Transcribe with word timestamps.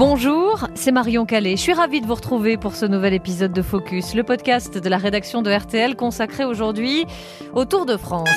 Bonjour, 0.00 0.66
c'est 0.76 0.92
Marion 0.92 1.26
Calais. 1.26 1.56
Je 1.58 1.60
suis 1.60 1.74
ravie 1.74 2.00
de 2.00 2.06
vous 2.06 2.14
retrouver 2.14 2.56
pour 2.56 2.74
ce 2.74 2.86
nouvel 2.86 3.12
épisode 3.12 3.52
de 3.52 3.60
Focus, 3.60 4.14
le 4.14 4.22
podcast 4.22 4.78
de 4.78 4.88
la 4.88 4.96
rédaction 4.96 5.42
de 5.42 5.52
RTL 5.52 5.94
consacré 5.94 6.46
aujourd'hui 6.46 7.04
au 7.52 7.66
Tour 7.66 7.84
de 7.84 7.98
France. 7.98 8.30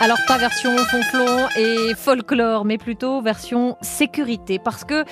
Alors 0.00 0.18
pas 0.28 0.38
version 0.38 0.76
fonflon 0.76 1.48
et 1.56 1.92
folklore, 1.96 2.64
mais 2.64 2.78
plutôt 2.78 3.20
version 3.20 3.76
sécurité, 3.80 4.60
parce 4.60 4.84
que 4.84 5.04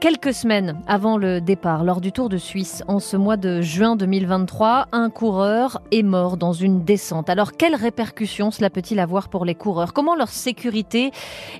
quelques 0.00 0.32
semaines 0.32 0.80
avant 0.86 1.18
le 1.18 1.42
départ, 1.42 1.84
lors 1.84 2.00
du 2.00 2.10
Tour 2.10 2.30
de 2.30 2.38
Suisse, 2.38 2.82
en 2.88 3.00
ce 3.00 3.18
mois 3.18 3.36
de 3.36 3.60
juin 3.60 3.96
2023, 3.96 4.86
un 4.92 5.10
coureur 5.10 5.82
est 5.92 6.02
mort 6.02 6.38
dans 6.38 6.54
une 6.54 6.84
descente. 6.84 7.28
Alors 7.28 7.52
quelles 7.52 7.74
répercussions 7.74 8.50
cela 8.50 8.70
peut-il 8.70 8.98
avoir 8.98 9.28
pour 9.28 9.44
les 9.44 9.54
coureurs? 9.54 9.92
Comment 9.92 10.14
leur 10.14 10.30
sécurité 10.30 11.10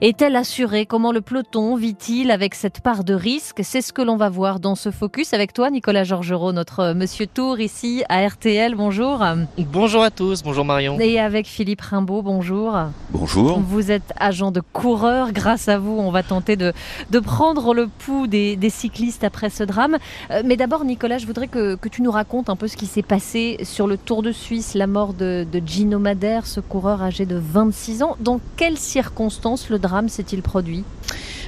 est-elle 0.01 0.35
assurée? 0.35 0.87
Comment 0.87 1.13
le 1.13 1.21
peloton 1.21 1.77
vit-il 1.77 2.31
avec 2.31 2.55
cette 2.55 2.81
part 2.81 3.05
de 3.05 3.13
risque? 3.13 3.61
C'est 3.63 3.83
ce 3.83 3.93
que 3.93 4.01
l'on 4.01 4.17
va 4.17 4.31
voir 4.31 4.59
dans 4.59 4.75
ce 4.75 4.91
focus 4.91 5.35
avec 5.35 5.53
toi, 5.53 5.69
Nicolas 5.69 6.05
Georgerot, 6.05 6.53
notre 6.53 6.95
Monsieur 6.95 7.27
Tour 7.27 7.61
ici 7.61 8.05
à 8.09 8.27
RTL. 8.27 8.75
Bonjour. 8.75 9.23
Bonjour 9.59 10.03
à 10.03 10.11
tous, 10.11 10.43
bonjour 10.43 10.65
Marion. 10.65 10.99
Et 10.99 11.21
avec 11.21 11.47
Philippe 11.47 11.83
Rimbaud, 11.83 12.23
bonjour. 12.23 12.70
Bonjour. 13.13 13.61
Vous 13.61 13.91
êtes 13.91 14.13
agent 14.19 14.51
de 14.51 14.61
coureur. 14.61 15.33
Grâce 15.33 15.69
à 15.69 15.79
vous, 15.79 15.97
on 15.99 16.11
va 16.11 16.23
tenter 16.23 16.57
de, 16.57 16.73
de 17.11 17.19
prendre 17.19 17.75
le 17.75 17.89
pouls 17.89 18.27
des, 18.27 18.57
des, 18.57 18.71
cyclistes 18.71 19.25
après 19.25 19.51
ce 19.51 19.65
drame. 19.65 19.99
Euh, 20.31 20.43
mais 20.45 20.57
d'abord, 20.57 20.85
Nicolas, 20.85 21.19
je 21.19 21.27
voudrais 21.27 21.49
que, 21.49 21.75
que, 21.75 21.89
tu 21.89 22.03
nous 22.03 22.11
racontes 22.11 22.49
un 22.49 22.57
peu 22.57 22.69
ce 22.69 22.77
qui 22.77 22.87
s'est 22.87 23.03
passé 23.03 23.59
sur 23.63 23.87
le 23.87 23.97
Tour 23.97 24.23
de 24.23 24.33
Suisse, 24.33 24.75
la 24.75 24.87
mort 24.87 25.13
de, 25.15 25.47
de 25.51 25.63
Gino 25.65 25.99
Madère, 25.99 26.47
ce 26.47 26.61
coureur 26.61 27.03
âgé 27.03 27.27
de 27.27 27.37
26 27.37 28.03
ans. 28.03 28.17
Dans 28.21 28.41
quelles 28.57 28.79
circonstances 28.79 29.69
le 29.69 29.79
drame 29.79 30.09
s'est-il 30.09 30.43
produit? 30.43 30.85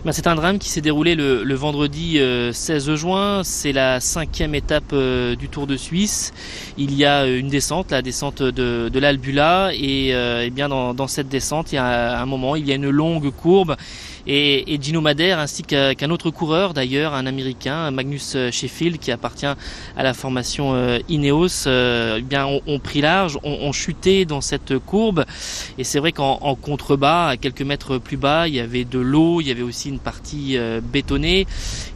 Ben, 0.05 0.11
c'est 0.11 0.27
un 0.27 0.35
drame 0.35 0.59
qui 0.59 0.69
s'est 0.69 0.81
déroulé 0.81 1.15
le, 1.15 1.45
le 1.45 1.55
vendredi 1.55 2.19
euh, 2.19 2.53
16 2.53 2.97
juin. 2.97 3.43
C'est 3.45 3.71
la 3.71 4.01
cinquième 4.01 4.53
étape 4.53 4.93
euh, 4.93 5.37
du 5.37 5.49
Tour 5.49 5.69
de 5.69 5.77
Suisse. 5.77 6.33
Il 6.77 6.93
y 6.93 7.05
a 7.05 7.29
une 7.29 7.47
descente, 7.47 7.93
la 7.93 8.03
descente 8.03 8.43
de, 8.43 8.89
de 8.89 8.99
l'Albula, 8.99 9.71
et, 9.73 10.09
et, 10.09 10.15
euh, 10.15 10.51
bien 10.51 10.69
dans, 10.69 10.93
dans, 10.93 11.07
cette 11.13 11.29
descente, 11.29 11.73
il 11.73 11.77
y 11.77 11.79
a 11.79 12.21
un 12.21 12.27
moment, 12.27 12.57
il 12.57 12.67
y 12.67 12.73
a 12.73 12.75
une 12.75 12.91
longue 12.91 13.31
courbe. 13.31 13.77
Et, 14.27 14.73
et 14.73 14.81
Gino 14.81 15.01
Madère 15.01 15.41
ainsi 15.41 15.63
qu'un 15.63 16.11
autre 16.11 16.31
coureur 16.31 16.75
d'ailleurs, 16.75 17.15
un 17.15 17.27
Américain, 17.27 17.91
Magnus 17.91 18.37
Sheffield, 18.51 18.99
qui 18.99 19.11
appartient 19.11 19.47
à 19.47 20.03
la 20.03 20.15
formation 20.15 20.75
euh, 20.75 20.99
Ineos, 21.09 21.67
eh 21.67 22.21
bien 22.23 22.47
ont, 22.47 22.79
pris 22.79 23.01
large, 23.01 23.39
ont, 23.43 23.73
chuté 23.73 24.25
dans 24.25 24.41
cette 24.41 24.79
courbe. 24.79 25.25
Et 25.79 25.85
c'est 25.85 25.99
vrai 25.99 26.13
qu'en 26.13 26.55
contrebas, 26.55 27.29
à 27.29 27.37
quelques 27.37 27.63
mètres 27.63 27.99
plus 27.99 28.17
bas, 28.17 28.49
il 28.49 28.55
y 28.55 28.61
avait 28.61 28.85
de 28.85 28.99
l'eau, 28.99 29.41
il 29.41 29.49
y 29.49 29.51
avait 29.51 29.63
aussi 29.63 29.89
une 29.89 29.99
partie 29.99 30.57
euh, 30.57 30.81
bétonnée. 30.81 31.47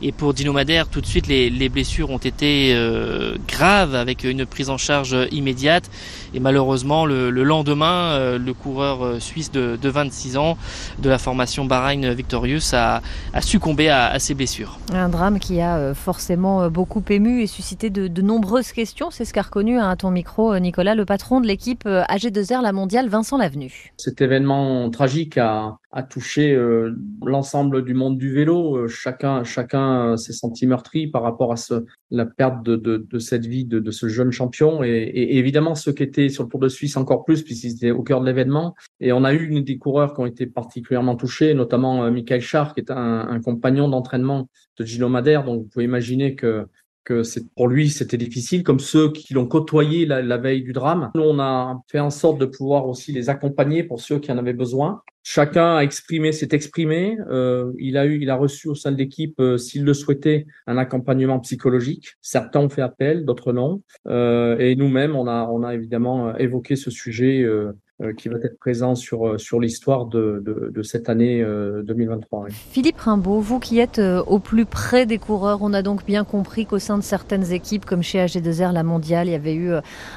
Et 0.03 0.12
pour 0.12 0.34
Dino 0.34 0.53
Madère, 0.53 0.89
tout 0.89 1.00
de 1.00 1.06
suite, 1.06 1.27
les, 1.27 1.50
les 1.50 1.69
blessures 1.69 2.11
ont 2.11 2.19
été 2.19 2.72
euh, 2.75 3.37
graves 3.47 3.94
avec 3.94 4.25
une 4.25 4.47
prise 4.47 4.70
en 4.70 4.78
charge 4.78 5.17
immédiate. 5.31 5.91
Et 6.37 6.41
malheureusement, 6.41 7.06
le, 7.06 7.31
le 7.31 7.45
lendemain, 7.45 8.11
euh, 8.12 8.39
le 8.39 8.53
coureur 8.53 9.23
suisse 9.23 9.51
de, 9.51 9.79
de, 9.81 9.89
26 9.89 10.37
ans 10.37 10.59
de 10.98 11.09
la 11.09 11.17
formation 11.17 11.65
Bahreïn 11.65 12.12
Victorious 12.12 12.75
a, 12.75 13.01
a 13.33 13.41
succombé 13.41 13.89
à, 13.89 14.09
à, 14.09 14.19
ses 14.19 14.34
blessures. 14.34 14.78
Un 14.93 15.09
drame 15.09 15.39
qui 15.39 15.62
a 15.62 15.95
forcément 15.95 16.69
beaucoup 16.69 17.03
ému 17.09 17.41
et 17.41 17.47
suscité 17.47 17.89
de, 17.89 18.06
de 18.06 18.20
nombreuses 18.23 18.73
questions. 18.73 19.11
C'est 19.11 19.25
ce 19.25 19.33
qu'a 19.33 19.43
reconnu 19.43 19.81
à 19.81 19.97
ton 19.97 20.11
micro, 20.11 20.59
Nicolas, 20.59 20.95
le 20.95 21.06
patron 21.06 21.41
de 21.41 21.47
l'équipe 21.47 21.87
AG2R 21.87 22.61
La 22.61 22.73
Mondiale, 22.73 23.09
Vincent 23.09 23.39
Lavenu. 23.39 23.95
Cet 23.97 24.21
événement 24.21 24.91
tragique 24.91 25.39
a, 25.39 25.78
a 25.92 26.03
touché 26.03 26.55
euh, 26.55 26.95
l'ensemble 27.25 27.84
du 27.84 27.95
monde 27.95 28.19
du 28.19 28.33
vélo. 28.33 28.77
Euh, 28.77 28.89
chacun, 28.89 29.45
chacun 29.45 30.12
euh, 30.12 30.17
s'est 30.17 30.33
senti 30.33 30.67
meurtri 30.67 31.06
par 31.06 31.23
rapport 31.23 31.53
à 31.53 31.56
ce, 31.56 31.84
la 32.11 32.27
perte 32.27 32.62
de, 32.65 32.77
de, 32.77 32.98
de 33.09 33.19
cette 33.19 33.47
vie 33.47 33.65
de, 33.65 33.78
de, 33.78 33.91
ce 33.91 34.09
jeune 34.09 34.31
champion. 34.31 34.83
Et, 34.83 34.88
et, 34.88 35.38
évidemment, 35.38 35.75
ceux 35.75 35.93
qui 35.93 36.03
étaient 36.03 36.28
sur 36.28 36.44
le 36.44 36.49
Tour 36.49 36.60
de 36.60 36.69
Suisse 36.69 36.97
encore 36.97 37.25
plus, 37.25 37.43
puisqu'ils 37.43 37.77
étaient 37.77 37.91
au 37.93 38.03
cœur 38.03 38.21
de 38.21 38.27
l'événement. 38.27 38.75
Et 39.00 39.12
on 39.12 39.25
a 39.25 39.33
eu 39.33 39.47
une 39.47 39.65
des 39.65 39.78
coureurs 39.78 40.15
qui 40.15 40.21
ont 40.21 40.27
été 40.27 40.47
particulièrement 40.47 41.16
touchés, 41.16 41.55
notamment 41.55 42.05
euh, 42.05 42.10
Michael 42.10 42.41
Char, 42.41 42.75
qui 42.75 42.81
est 42.81 42.91
un, 42.91 43.28
un 43.28 43.41
compagnon 43.41 43.89
d'entraînement 43.89 44.49
de 44.78 44.84
Gino 44.84 45.09
Madère. 45.09 45.44
Donc, 45.44 45.62
vous 45.62 45.69
pouvez 45.69 45.84
imaginer 45.84 46.34
que 46.34 46.66
que 47.06 47.22
pour 47.55 47.69
lui 47.69 47.89
c'était 47.89 48.19
difficile, 48.19 48.62
comme 48.62 48.81
ceux 48.81 49.11
qui 49.12 49.33
l'ont 49.33 49.47
côtoyé 49.47 50.05
la, 50.05 50.37
veille 50.37 50.62
du 50.62 50.72
drame. 50.72 51.11
Nous, 51.15 51.22
on 51.22 51.39
a 51.39 51.81
fait 51.91 52.00
en 52.00 52.11
sorte 52.11 52.39
de 52.39 52.44
pouvoir 52.44 52.87
aussi 52.87 53.12
les 53.12 53.31
accompagner 53.31 53.84
pour 53.84 54.00
ceux 54.00 54.19
qui 54.19 54.31
en 54.31 54.37
avaient 54.37 54.53
besoin. 54.53 55.00
Chacun 55.22 55.77
a 55.77 55.81
exprimé, 55.81 56.31
s'est 56.33 56.50
exprimé. 56.53 57.16
Euh, 57.31 57.72
il 57.78 57.97
a 57.97 58.06
eu, 58.06 58.21
il 58.21 58.31
a 58.31 58.37
reçu 58.37 58.69
au 58.69 58.75
sein 58.75 58.93
de 58.93 58.97
l'équipe, 58.97 59.41
euh, 59.41 59.56
s'il 59.56 59.84
le 59.84 59.95
souhaitait, 59.95 60.47
un 60.66 60.77
accompagnement 60.78 61.41
psychologique. 61.41 62.15
Certains 62.22 62.61
ont 62.61 62.69
fait 62.69 62.83
appel, 62.83 63.25
d'autres 63.25 63.53
non. 63.53 63.83
Euh, 64.06 64.56
et 64.59 64.77
nous-mêmes, 64.77 65.16
on 65.16 65.27
a, 65.27 65.49
on 65.50 65.65
a 65.65 65.75
évidemment 65.75 66.37
évoqué 66.37 66.77
ce 66.77 66.91
sujet 66.91 67.43
euh, 67.43 67.72
qui 68.19 68.29
va 68.29 68.37
être 68.45 68.59
présent 68.59 68.95
sur, 68.95 69.41
sur 69.41 69.59
l'histoire 69.59 70.05
de, 70.07 70.43
de, 70.45 70.71
de, 70.75 70.83
cette 70.83 71.09
année 71.09 71.43
2023. 71.43 72.45
Oui. 72.45 72.51
Philippe 72.53 72.99
Rimbaud, 72.99 73.41
vous 73.41 73.59
qui 73.59 73.79
êtes 73.79 73.99
au 73.99 74.39
plus 74.39 74.67
près 74.67 75.07
des 75.07 75.19
coureurs, 75.19 75.61
on 75.62 75.73
a 75.73 75.83
donc 75.83 76.05
bien 76.05 76.25
compris 76.25 76.67
qu'au 76.67 76.79
sein 76.79 76.99
de 76.99 77.03
certaines 77.03 77.53
équipes, 77.53 77.87
comme 77.87 78.03
chez 78.03 78.19
AG2R, 78.19 78.73
la 78.73 78.83
mondiale, 78.83 79.29
il 79.29 79.33
y 79.33 79.34
avait 79.34 79.55
eu 79.55 79.73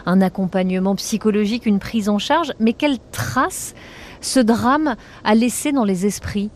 un 0.06 0.22
accompagnement 0.22 0.96
psychologique, 0.96 1.66
une 1.66 1.80
prise 1.80 2.10
en 2.10 2.20
charge. 2.20 2.52
Mais 2.60 2.74
quelle 2.74 2.98
trace 3.12 3.74
ce 4.22 4.40
drame 4.40 4.96
a 5.24 5.36
laissé 5.36 5.72
dans 5.72 5.86
les 5.86 6.06
esprits? 6.06 6.50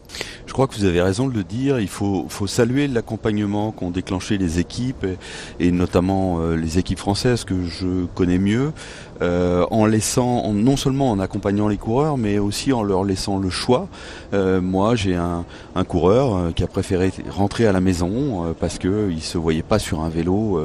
Je 0.46 0.54
crois 0.54 0.68
que 0.68 0.76
vous 0.76 0.86
avez 0.86 1.02
raison 1.02 1.28
de 1.28 1.34
le 1.34 1.44
dire. 1.44 1.80
Il 1.80 1.88
faut, 1.88 2.26
faut 2.30 2.48
saluer 2.48 2.88
l'accompagnement 2.88 3.72
qu'ont 3.72 3.92
déclenché 3.92 4.38
les 4.38 4.60
équipes 4.60 5.06
et, 5.06 5.18
et 5.60 5.72
notamment 5.72 6.42
euh, 6.42 6.56
les 6.56 6.78
équipes 6.78 7.00
françaises 7.00 7.44
que 7.44 7.64
je 7.64 8.06
connais 8.14 8.38
mieux, 8.38 8.72
euh, 9.24 9.66
en 9.72 9.86
laissant, 9.86 10.52
non 10.54 10.76
seulement 10.76 11.10
en 11.10 11.20
accompagnant 11.20 11.70
les 11.70 11.78
coureurs, 11.78 12.18
mais 12.18 12.40
aussi 12.40 12.74
en 12.74 12.84
leur 12.84 13.06
laissant 13.06 13.40
le 13.40 13.50
choix. 13.50 13.88
Euh, 14.34 14.60
moi, 14.60 14.96
j'ai 14.96 15.16
un, 15.16 15.46
coureur 15.88 16.36
euh, 16.36 16.52
qui 16.52 16.64
a 16.64 16.68
préféré 16.68 17.12
rentrer 17.30 17.66
à 17.66 17.72
la 17.72 17.80
maison 17.80 18.54
parce 18.60 18.78
que 18.78 19.10
il 19.12 19.22
se 19.22 19.38
voyait 19.38 19.64
pas 19.64 19.80
sur 19.80 20.02
un 20.02 20.10
vélo 20.10 20.60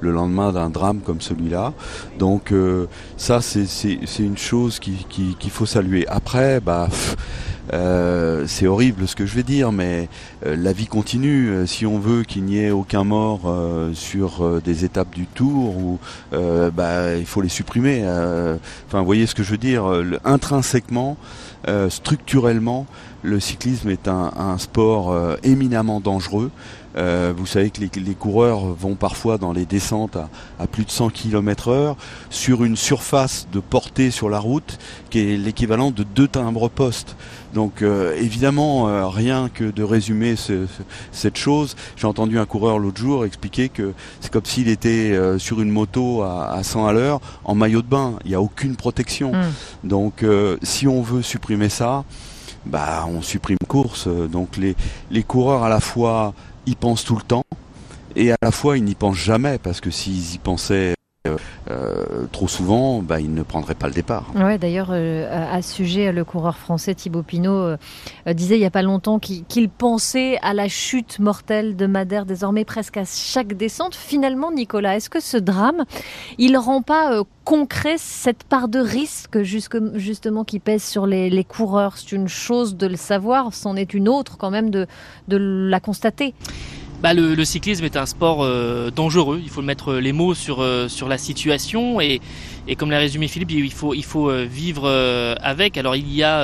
le 0.00 0.10
lendemain 0.10 0.52
d'un 0.52 0.70
drame 0.70 1.00
comme 1.00 1.20
celui-là. 1.20 1.72
Donc 2.18 2.52
ça, 3.16 3.40
c'est 3.40 3.66
une 4.18 4.38
chose 4.38 4.78
qu'il 4.78 5.06
qui, 5.08 5.36
qui 5.38 5.50
faut 5.50 5.66
saluer. 5.66 6.06
Après 6.08 6.60
bah, 6.60 6.88
euh, 7.72 8.44
c'est 8.46 8.66
horrible 8.66 9.06
ce 9.06 9.14
que 9.14 9.24
je 9.24 9.34
vais 9.34 9.42
dire, 9.42 9.72
mais 9.72 10.08
euh, 10.46 10.56
la 10.56 10.72
vie 10.72 10.86
continue. 10.86 11.50
Euh, 11.50 11.66
si 11.66 11.86
on 11.86 11.98
veut 11.98 12.24
qu'il 12.24 12.44
n'y 12.44 12.58
ait 12.58 12.70
aucun 12.70 13.04
mort 13.04 13.40
sur 13.94 14.60
des 14.60 14.84
étapes 14.84 15.14
du 15.14 15.26
Tour, 15.26 15.76
ou 15.76 15.98
bah, 16.32 17.16
il 17.16 17.26
faut 17.26 17.40
les 17.40 17.48
supprimer. 17.48 18.02
Enfin, 18.02 18.98
vous 18.98 19.04
voyez 19.04 19.26
ce 19.26 19.34
que 19.34 19.42
je 19.42 19.50
veux 19.52 19.58
dire. 19.58 19.84
Intrinsèquement, 20.24 21.16
structurellement, 21.88 22.86
le 23.22 23.40
cyclisme 23.40 23.90
est 23.90 24.08
un 24.08 24.58
sport 24.58 25.36
éminemment 25.42 26.00
dangereux. 26.00 26.50
Euh, 26.96 27.32
vous 27.36 27.46
savez 27.46 27.70
que 27.70 27.80
les, 27.80 27.90
les, 28.02 28.14
coureurs 28.14 28.66
vont 28.74 28.94
parfois 28.94 29.38
dans 29.38 29.52
les 29.52 29.64
descentes 29.64 30.16
à, 30.16 30.28
à, 30.58 30.66
plus 30.66 30.84
de 30.84 30.90
100 30.90 31.10
km 31.10 31.68
heure 31.68 31.96
sur 32.30 32.64
une 32.64 32.76
surface 32.76 33.46
de 33.52 33.60
portée 33.60 34.10
sur 34.10 34.28
la 34.28 34.38
route 34.38 34.78
qui 35.10 35.20
est 35.20 35.36
l'équivalent 35.36 35.90
de 35.90 36.02
deux 36.02 36.28
timbres 36.28 36.68
postes. 36.68 37.16
Donc 37.54 37.82
euh, 37.82 38.14
évidemment, 38.16 38.88
euh, 38.88 39.06
rien 39.08 39.50
que 39.52 39.64
de 39.64 39.82
résumer 39.82 40.36
ce, 40.36 40.66
ce, 40.66 40.82
cette 41.10 41.36
chose, 41.36 41.76
j'ai 41.96 42.06
entendu 42.06 42.38
un 42.38 42.46
coureur 42.46 42.78
l'autre 42.78 42.98
jour 42.98 43.24
expliquer 43.24 43.68
que 43.68 43.92
c'est 44.20 44.32
comme 44.32 44.44
s'il 44.44 44.68
était 44.68 45.12
euh, 45.12 45.38
sur 45.38 45.60
une 45.60 45.70
moto 45.70 46.22
à, 46.22 46.50
à 46.52 46.62
100 46.62 46.86
à 46.86 46.92
l'heure 46.92 47.20
en 47.44 47.54
maillot 47.54 47.82
de 47.82 47.88
bain. 47.88 48.14
Il 48.24 48.30
n'y 48.30 48.34
a 48.34 48.40
aucune 48.40 48.76
protection. 48.76 49.32
Mmh. 49.32 49.88
Donc 49.88 50.22
euh, 50.22 50.56
si 50.62 50.88
on 50.88 51.02
veut 51.02 51.22
supprimer 51.22 51.68
ça, 51.68 52.04
bah 52.64 53.06
on 53.08 53.20
supprime 53.22 53.58
course. 53.68 54.08
Donc 54.08 54.56
les, 54.56 54.76
les 55.10 55.22
coureurs 55.22 55.62
à 55.62 55.68
la 55.68 55.80
fois 55.80 56.32
y 56.66 56.74
pensent 56.74 57.04
tout 57.04 57.16
le 57.16 57.22
temps 57.22 57.44
et 58.16 58.32
à 58.32 58.36
la 58.42 58.50
fois 58.50 58.78
ils 58.78 58.84
n'y 58.84 58.94
pensent 58.94 59.16
jamais 59.16 59.58
parce 59.58 59.80
que 59.80 59.90
s'ils 59.90 60.34
y 60.34 60.38
pensaient 60.38 60.94
euh, 61.70 62.26
trop 62.32 62.48
souvent, 62.48 63.00
bah, 63.00 63.20
il 63.20 63.32
ne 63.32 63.44
prendrait 63.44 63.76
pas 63.76 63.86
le 63.86 63.92
départ. 63.92 64.32
Ouais, 64.34 64.58
D'ailleurs, 64.58 64.88
euh, 64.90 65.52
à 65.52 65.62
ce 65.62 65.72
sujet, 65.72 66.10
le 66.10 66.24
coureur 66.24 66.58
français 66.58 66.96
Thibaut 66.96 67.22
Pinot 67.22 67.52
euh, 67.52 67.76
disait 68.26 68.56
il 68.56 68.58
n'y 68.58 68.66
a 68.66 68.72
pas 68.72 68.82
longtemps 68.82 69.20
qu'il 69.20 69.44
qu 69.44 69.68
pensait 69.68 70.38
à 70.42 70.52
la 70.52 70.66
chute 70.66 71.20
mortelle 71.20 71.76
de 71.76 71.86
Madère, 71.86 72.26
désormais 72.26 72.64
presque 72.64 72.96
à 72.96 73.04
chaque 73.04 73.54
descente. 73.54 73.94
Finalement, 73.94 74.50
Nicolas, 74.50 74.96
est-ce 74.96 75.08
que 75.08 75.20
ce 75.20 75.36
drame, 75.36 75.84
il 76.38 76.56
rend 76.56 76.82
pas 76.82 77.22
concret 77.44 77.94
cette 77.98 78.42
part 78.42 78.66
de 78.66 78.80
risque 78.80 79.42
justement 79.42 80.42
qui 80.42 80.58
pèse 80.58 80.82
sur 80.82 81.06
les, 81.06 81.44
coureurs? 81.44 81.98
C'est 81.98 82.10
une 82.10 82.28
chose 82.28 82.76
de 82.76 82.88
le 82.88 82.96
savoir, 82.96 83.54
c'en 83.54 83.76
est 83.76 83.94
une 83.94 84.08
autre 84.08 84.38
quand 84.38 84.50
même 84.50 84.70
de 84.70 84.88
la 85.28 85.78
constater. 85.78 86.34
Bah, 87.02 87.14
le, 87.14 87.44
cyclisme 87.44 87.84
est 87.84 87.96
un 87.96 88.06
sport 88.06 88.44
euh, 88.44 88.92
dangereux. 88.92 89.40
Il 89.42 89.50
faut 89.50 89.60
mettre 89.60 89.94
les 89.94 90.12
mots 90.12 90.34
sur 90.34 90.62
euh, 90.62 90.86
sur 90.86 91.08
la 91.08 91.18
situation 91.18 92.00
et, 92.00 92.20
et 92.68 92.76
comme 92.76 92.92
l'a 92.92 92.98
résumé 92.98 93.26
Philippe, 93.26 93.50
il 93.50 93.72
faut 93.72 93.92
il 93.92 94.04
faut 94.04 94.30
euh, 94.30 94.46
vivre 94.48 94.88
avec. 95.42 95.76
Alors 95.76 95.96
il 95.96 96.14
y 96.14 96.22
a 96.22 96.42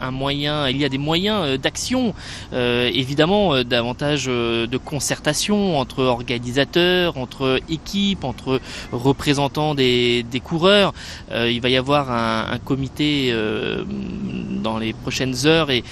un 0.00 0.10
moyen, 0.10 0.68
il 0.68 0.76
y 0.76 0.84
a 0.84 0.88
des 0.88 0.98
moyens 0.98 1.56
d'action, 1.58 2.14
évidemment 2.52 3.62
davantage 3.62 4.26
de 4.26 4.76
concertation 4.76 5.78
entre 5.78 6.02
organisateurs, 6.02 7.16
entre 7.16 7.60
équipes, 7.68 8.24
entre 8.24 8.60
représentants 8.90 9.74
des, 9.76 10.24
des 10.24 10.40
coureurs. 10.40 10.92
il 11.32 11.60
va 11.60 11.68
y 11.68 11.76
avoir 11.76 12.10
un, 12.10 12.46
un 12.50 12.58
comité 12.58 13.32
dans 14.62 14.78
les 14.78 14.92
prochaines 14.92 15.46
heures 15.46 15.70
et 15.70 15.84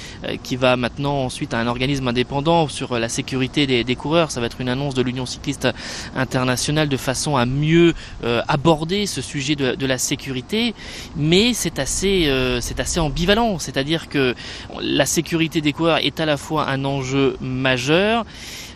qui 0.43 0.57
va 0.57 0.77
maintenant 0.77 1.25
ensuite 1.25 1.55
à 1.55 1.59
un 1.59 1.67
organisme 1.69 2.09
indépendant 2.09 2.67
sur 2.67 2.99
la 2.99 3.09
sécurité 3.09 3.67
des, 3.67 3.85
des 3.85 3.97
coureurs. 4.01 4.31
Ça 4.31 4.41
va 4.41 4.47
être 4.47 4.61
une 4.61 4.69
annonce 4.69 4.95
de 4.95 5.03
l'Union 5.03 5.27
cycliste 5.27 5.69
internationale 6.17 6.89
de 6.89 6.97
façon 6.97 7.37
à 7.37 7.47
mieux 7.47 7.95
euh, 8.25 8.41
aborder 8.49 9.07
ce 9.07 9.21
sujet 9.21 9.55
de, 9.55 9.87
la 9.87 9.99
sécurité. 9.99 10.75
Mais 11.17 11.53
c'est 11.53 11.79
assez, 11.79 12.27
euh, 12.27 12.61
c'est 12.61 12.81
assez 12.81 12.99
ambivalent. 12.99 13.59
C'est-à-dire 13.59 14.09
que 14.09 14.35
la 14.81 15.07
sécurité 15.07 15.61
des 15.61 15.73
coureurs 15.73 15.99
est 15.99 16.19
à 16.21 16.27
la 16.27 16.37
fois 16.37 16.69
un 16.69 16.85
enjeu 16.85 17.37
majeur. 17.41 18.25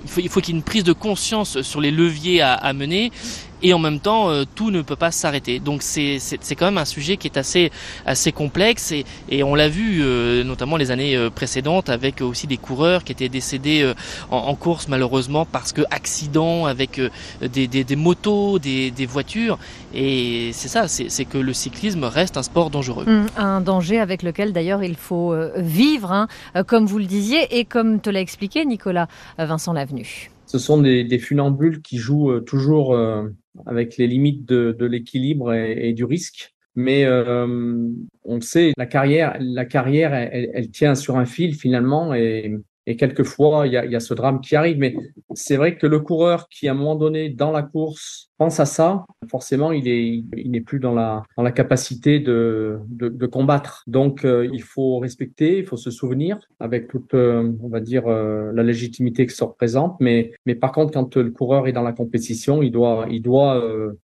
Il 0.04 0.10
faut, 0.10 0.20
il 0.20 0.28
faut 0.28 0.40
qu'il 0.40 0.54
y 0.54 0.56
ait 0.56 0.60
une 0.60 0.64
prise 0.64 0.84
de 0.84 0.92
conscience 0.92 1.62
sur 1.62 1.80
les 1.80 1.90
leviers 1.90 2.42
à 2.42 2.72
mener 2.74 3.10
et 3.64 3.72
en 3.72 3.78
même 3.80 3.98
temps 3.98 4.30
euh, 4.30 4.44
tout 4.54 4.70
ne 4.70 4.82
peut 4.82 4.94
pas 4.94 5.10
s'arrêter. 5.10 5.58
Donc 5.58 5.82
c'est 5.82 6.20
quand 6.56 6.66
même 6.66 6.78
un 6.78 6.84
sujet 6.84 7.16
qui 7.16 7.26
est 7.26 7.36
assez 7.36 7.72
assez 8.06 8.30
complexe 8.30 8.92
et, 8.92 9.04
et 9.28 9.42
on 9.42 9.56
l'a 9.56 9.68
vu 9.68 10.02
euh, 10.02 10.44
notamment 10.44 10.76
les 10.76 10.90
années 10.92 11.16
euh, 11.16 11.30
précédentes 11.30 11.88
avec 11.88 12.20
aussi 12.20 12.46
des 12.46 12.58
coureurs 12.58 13.02
qui 13.02 13.12
étaient 13.12 13.30
décédés 13.30 13.92
en, 14.30 14.54
course 14.54 14.86
malheureusement 14.88 15.46
parce 15.46 15.72
que 15.72 15.82
accident 15.90 16.66
avec 16.66 17.00
des, 17.40 17.66
des, 17.66 17.96
motos, 17.96 18.58
des, 18.58 18.90
des 18.90 19.06
voitures 19.06 19.58
et 19.94 20.50
c'est 20.52 20.68
ça, 20.68 20.86
c'est 20.86 21.24
que 21.24 21.38
le 21.38 21.52
cyclisme 21.54 22.04
reste 22.04 22.36
un 22.36 22.42
sport 22.42 22.68
dangereux. 22.68 23.04
Mmh, 23.06 23.26
un 23.38 23.60
danger 23.62 23.98
avec 23.98 24.22
lequel 24.22 24.52
d'ailleurs 24.52 24.84
il 24.84 24.96
faut 24.96 25.34
vivre, 25.56 26.12
hein, 26.12 26.28
comme 26.66 26.84
vous 26.84 26.98
le 26.98 27.06
disiez 27.06 27.58
et 27.58 27.64
comme 27.64 28.00
te 28.00 28.10
l'a 28.10 28.20
expliqué 28.20 28.64
Nicolas 28.66 29.08
Vincent 29.38 29.72
Lavenu. 29.72 30.33
Ce 30.54 30.60
sont 30.60 30.80
des, 30.80 31.18
funambules 31.18 31.82
qui 31.82 31.98
jouent 31.98 32.38
toujours 32.38 32.96
avec 33.66 33.96
les 33.96 34.06
limites 34.06 34.44
de, 34.44 34.86
l'équilibre 34.86 35.52
et, 35.52 35.92
du 35.94 36.04
risque. 36.04 36.54
Mais 36.76 37.04
euh, 37.04 37.88
on 38.22 38.40
sait, 38.40 38.72
la 38.76 38.86
carrière, 38.86 39.36
la 39.40 39.64
carrière, 39.64 40.14
elle, 40.14 40.70
tient 40.70 40.94
sur 40.94 41.16
un 41.16 41.26
fil 41.26 41.56
finalement, 41.56 42.14
et, 42.14 42.54
et 42.86 42.96
quelquefois 42.96 43.66
il 43.66 43.72
y 43.72 43.76
a, 43.76 43.84
y 43.84 43.96
a 43.96 44.00
ce 44.00 44.14
drame 44.14 44.40
qui 44.40 44.56
arrive. 44.56 44.78
Mais 44.78 44.94
c'est 45.34 45.56
vrai 45.56 45.76
que 45.76 45.86
le 45.86 46.00
coureur 46.00 46.48
qui 46.48 46.68
à 46.68 46.72
un 46.72 46.74
moment 46.74 46.96
donné 46.96 47.28
dans 47.30 47.52
la 47.52 47.62
course 47.62 48.30
pense 48.36 48.58
à 48.60 48.66
ça, 48.66 49.04
forcément, 49.30 49.72
il 49.72 49.86
est, 49.88 50.24
il 50.36 50.50
n'est 50.50 50.60
plus 50.60 50.80
dans 50.80 50.92
la, 50.92 51.22
dans 51.36 51.42
la 51.42 51.52
capacité 51.52 52.18
de, 52.18 52.78
de, 52.88 53.08
de 53.08 53.26
combattre. 53.26 53.84
Donc, 53.86 54.24
euh, 54.24 54.48
il 54.52 54.62
faut 54.62 54.98
respecter, 54.98 55.58
il 55.58 55.64
faut 55.64 55.76
se 55.76 55.90
souvenir 55.90 56.40
avec 56.58 56.88
toute, 56.88 57.14
euh, 57.14 57.52
on 57.62 57.68
va 57.68 57.80
dire, 57.80 58.08
euh, 58.08 58.50
la 58.52 58.62
légitimité 58.62 59.26
que 59.26 59.32
ça 59.32 59.44
représente. 59.44 59.96
Mais, 60.00 60.32
mais 60.46 60.54
par 60.56 60.72
contre, 60.72 60.92
quand 60.92 61.16
le 61.16 61.30
coureur 61.30 61.68
est 61.68 61.72
dans 61.72 61.82
la 61.82 61.92
compétition, 61.92 62.62
il 62.62 62.72
doit, 62.72 63.06
il 63.08 63.22
doit, 63.22 63.62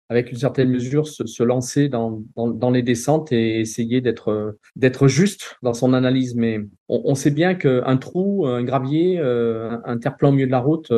avec 0.08 0.32
une 0.32 0.38
certaine 0.38 0.70
mesure, 0.70 1.06
se, 1.06 1.42
lancer 1.42 1.88
dans, 1.88 2.22
dans, 2.36 2.48
dans, 2.48 2.70
les 2.70 2.82
descentes 2.82 3.30
et 3.32 3.60
essayer 3.60 4.00
d'être, 4.00 4.56
d'être 4.76 5.06
juste 5.06 5.56
dans 5.62 5.74
son 5.74 5.92
analyse. 5.92 6.34
Mais 6.34 6.60
on, 6.88 7.02
on 7.04 7.14
sait 7.14 7.30
bien 7.30 7.54
qu'un 7.54 7.96
trou, 7.98 8.46
un 8.46 8.62
gravier, 8.62 9.18
un 9.20 9.98
terre-plein 9.98 10.30
au 10.30 10.32
milieu 10.32 10.46
de 10.46 10.52
la 10.52 10.60
route, 10.60 10.90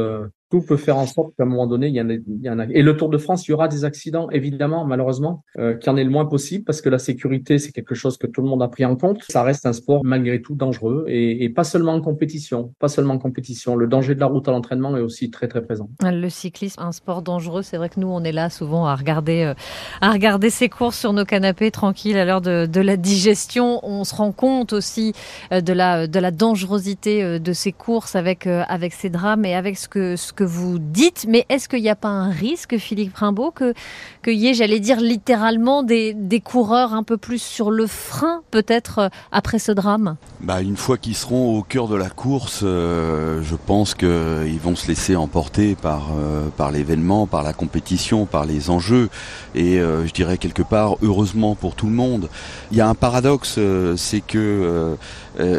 tout 0.50 0.62
peut 0.62 0.76
faire 0.76 0.98
en 0.98 1.06
sorte 1.06 1.34
qu'à 1.36 1.44
un 1.44 1.46
moment 1.46 1.66
donné, 1.66 1.88
il 1.88 1.94
y, 1.94 2.50
en 2.50 2.58
a. 2.58 2.64
Et 2.66 2.82
le 2.82 2.96
Tour 2.96 3.08
de 3.08 3.18
France, 3.18 3.46
il 3.46 3.52
y 3.52 3.54
aura 3.54 3.68
des 3.68 3.84
accidents, 3.84 4.28
évidemment, 4.30 4.84
malheureusement, 4.84 5.44
euh, 5.58 5.74
qu'il 5.74 5.90
y 5.90 5.94
en 5.94 5.96
ait 5.96 6.04
le 6.04 6.10
moins 6.10 6.26
possible, 6.26 6.64
parce 6.64 6.80
que 6.80 6.88
la 6.88 6.98
sécurité, 6.98 7.58
c'est 7.58 7.72
quelque 7.72 7.94
chose 7.94 8.16
que 8.18 8.26
tout 8.26 8.42
le 8.42 8.48
monde 8.48 8.62
a 8.62 8.68
pris 8.68 8.84
en 8.84 8.96
compte. 8.96 9.22
Ça 9.28 9.42
reste 9.42 9.66
un 9.66 9.72
sport 9.72 10.04
malgré 10.04 10.42
tout 10.42 10.54
dangereux, 10.54 11.04
et, 11.08 11.48
pas 11.50 11.64
seulement 11.64 11.94
en 11.94 12.00
compétition, 12.00 12.72
pas 12.78 12.88
seulement 12.88 13.14
en 13.14 13.18
compétition. 13.18 13.76
Le 13.76 13.86
danger 13.86 14.14
de 14.14 14.20
la 14.20 14.26
route 14.26 14.46
à 14.48 14.50
l'entraînement 14.50 14.96
est 14.96 15.00
aussi 15.00 15.30
très 15.30 15.48
très 15.48 15.62
présent. 15.62 15.88
Le 16.02 16.28
cyclisme, 16.28 16.80
un 16.82 16.92
sport 16.92 17.22
dangereux. 17.22 17.62
C'est 17.62 17.76
vrai 17.76 17.88
que 17.88 17.98
nous, 17.98 18.08
on 18.08 18.22
est 18.24 18.32
là 18.32 18.50
souvent 18.50 18.86
à 18.86 18.94
regarder, 18.94 19.42
euh, 19.42 19.54
à 20.00 20.12
regarder 20.12 20.50
ces 20.50 20.68
courses 20.68 20.98
sur 20.98 21.12
nos 21.12 21.24
canapés 21.24 21.70
tranquilles 21.70 22.16
à 22.16 22.24
l'heure 22.24 22.40
de, 22.40 22.66
de 22.66 22.80
la 22.80 22.96
digestion. 22.96 23.80
On 23.82 24.04
se 24.04 24.14
rend 24.14 24.32
compte 24.32 24.72
aussi 24.72 25.12
euh, 25.52 25.60
de 25.60 25.72
la 25.72 26.06
de 26.06 26.18
la 26.18 26.30
dangerosité 26.30 27.22
euh, 27.22 27.38
de 27.38 27.52
ces 27.52 27.72
courses 27.72 28.16
avec 28.16 28.46
euh, 28.46 28.62
avec 28.68 28.92
ces 28.92 29.10
drames 29.10 29.44
et 29.44 29.54
avec 29.54 29.76
ce 29.76 29.88
que 29.88 30.16
ce 30.16 30.32
que 30.32 30.39
que 30.40 30.44
vous 30.44 30.78
dites, 30.78 31.26
mais 31.28 31.44
est-ce 31.50 31.68
qu'il 31.68 31.82
n'y 31.82 31.90
a 31.90 31.94
pas 31.94 32.08
un 32.08 32.30
risque, 32.30 32.78
Philippe 32.78 33.14
Rimbaud, 33.14 33.50
que 33.50 33.74
qu'il 34.24 34.38
y 34.38 34.48
ait, 34.48 34.54
j'allais 34.54 34.80
dire 34.80 34.98
littéralement, 34.98 35.82
des, 35.82 36.14
des, 36.14 36.40
coureurs 36.40 36.94
un 36.94 37.02
peu 37.02 37.18
plus 37.18 37.42
sur 37.42 37.70
le 37.70 37.86
frein, 37.86 38.40
peut-être, 38.50 38.98
euh, 39.00 39.08
après 39.32 39.58
ce 39.58 39.70
drame? 39.70 40.16
Bah, 40.40 40.62
Une 40.62 40.78
fois 40.78 40.96
qu'ils 40.96 41.14
seront 41.14 41.58
au 41.58 41.62
cœur 41.62 41.88
de 41.88 41.94
la 41.94 42.08
course, 42.08 42.60
euh, 42.62 43.42
je 43.42 43.54
pense 43.54 43.94
qu'ils 43.94 44.58
vont 44.62 44.76
se 44.76 44.88
laisser 44.88 45.14
emporter 45.14 45.74
par, 45.74 46.08
euh, 46.18 46.48
par 46.56 46.70
l'événement, 46.70 47.26
par 47.26 47.42
la 47.42 47.52
compétition, 47.52 48.24
par 48.24 48.46
les 48.46 48.70
enjeux, 48.70 49.10
et 49.54 49.76
je 49.78 50.12
dirais 50.12 50.38
quelque 50.38 50.62
part, 50.62 50.96
heureusement 51.02 51.54
pour 51.54 51.74
tout 51.74 51.86
le 51.86 51.92
monde. 51.92 52.30
Il 52.70 52.78
y 52.78 52.80
a 52.80 52.88
un 52.88 52.94
paradoxe, 52.94 53.58
c'est 53.96 54.20
que 54.20 54.96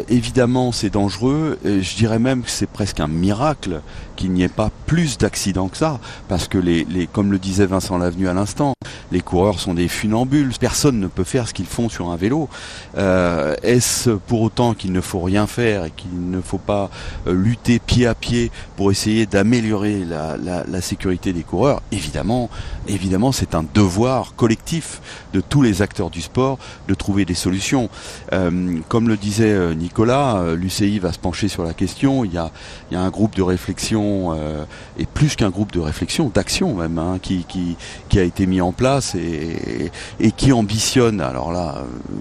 évidemment 0.08 0.72
c'est 0.72 0.90
dangereux, 0.90 1.58
je 1.64 1.96
dirais 1.96 2.18
même 2.18 2.42
que 2.42 2.50
c'est 2.50 2.66
presque 2.66 3.00
un 3.00 3.08
miracle 3.08 3.80
qu'il 4.22 4.30
n'y 4.30 4.44
ait 4.44 4.48
pas 4.48 4.70
plus 4.86 5.18
d'accidents 5.18 5.66
que 5.66 5.76
ça, 5.76 5.98
parce 6.28 6.46
que 6.46 6.56
les, 6.56 6.84
les, 6.84 7.08
comme 7.08 7.32
le 7.32 7.40
disait 7.40 7.66
Vincent 7.66 7.98
Lavenu 7.98 8.28
à 8.28 8.34
l'instant, 8.34 8.74
les 9.10 9.20
coureurs 9.20 9.58
sont 9.58 9.74
des 9.74 9.88
funambules, 9.88 10.52
personne 10.60 11.00
ne 11.00 11.08
peut 11.08 11.24
faire 11.24 11.48
ce 11.48 11.52
qu'ils 11.52 11.66
font 11.66 11.88
sur 11.88 12.10
un 12.10 12.16
vélo. 12.16 12.48
Euh, 12.96 13.56
Est-ce 13.64 14.10
pour 14.10 14.42
autant 14.42 14.74
qu'il 14.74 14.92
ne 14.92 15.00
faut 15.00 15.20
rien 15.20 15.48
faire 15.48 15.86
et 15.86 15.90
qu'il 15.90 16.30
ne 16.30 16.40
faut 16.40 16.58
pas 16.58 16.88
euh, 17.26 17.34
lutter 17.34 17.80
pied 17.80 18.06
à 18.06 18.14
pied 18.14 18.52
pour 18.76 18.92
essayer 18.92 19.26
d'améliorer 19.26 20.04
la, 20.04 20.36
la, 20.38 20.80
sécurité 20.80 21.32
des 21.32 21.42
coureurs? 21.42 21.82
Évidemment, 21.90 22.48
évidemment, 22.86 23.32
c'est 23.32 23.56
un 23.56 23.64
devoir 23.74 24.36
collectif 24.36 25.00
de 25.34 25.40
tous 25.40 25.62
les 25.62 25.82
acteurs 25.82 26.10
du 26.10 26.22
sport 26.22 26.58
de 26.86 26.94
trouver 26.94 27.24
des 27.24 27.34
solutions. 27.34 27.90
Euh, 28.32 28.78
comme 28.88 29.08
le 29.08 29.16
disait 29.16 29.74
Nicolas, 29.74 30.54
l'UCI 30.54 31.00
va 31.00 31.12
se 31.12 31.18
pencher 31.18 31.48
sur 31.48 31.64
la 31.64 31.74
question. 31.74 32.24
Il 32.24 32.32
y 32.32 32.38
a, 32.38 32.50
il 32.90 32.94
y 32.94 32.96
a 32.96 33.00
un 33.00 33.10
groupe 33.10 33.34
de 33.34 33.42
réflexion 33.42 34.11
euh, 34.12 34.64
et 34.98 35.06
plus 35.06 35.36
qu'un 35.36 35.50
groupe 35.50 35.72
de 35.72 35.80
réflexion, 35.80 36.30
d'action 36.32 36.74
même, 36.74 36.98
hein, 36.98 37.18
qui, 37.20 37.76
a 38.16 38.22
été 38.22 38.46
mis 38.46 38.60
en 38.60 38.72
place 38.72 39.14
et, 39.14 39.90
qui 40.36 40.52
ambitionne. 40.52 41.20
Alors 41.20 41.52
là, 41.52 41.78
euh, 41.78 42.14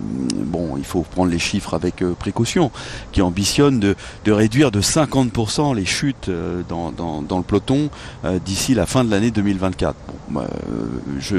bon, 0.46 0.76
il 0.78 0.84
faut 0.84 1.02
prendre 1.02 1.32
les 1.32 1.40
chiffres 1.40 1.74
avec 1.74 2.02
euh, 2.02 2.14
précaution. 2.14 2.72
Qui 3.12 3.22
ambitionne 3.22 3.80
de, 3.80 3.96
réduire 4.28 4.72
de 4.72 4.82
50% 4.82 5.76
les 5.76 5.86
chutes 5.86 6.30
dans, 6.70 6.92
le 6.92 7.44
peloton 7.44 7.90
d'ici 8.46 8.74
la 8.74 8.86
fin 8.86 9.04
de 9.04 9.12
l'année 9.12 9.32
2024. 9.32 9.96
Bon, 10.30 10.42
je, 11.20 11.38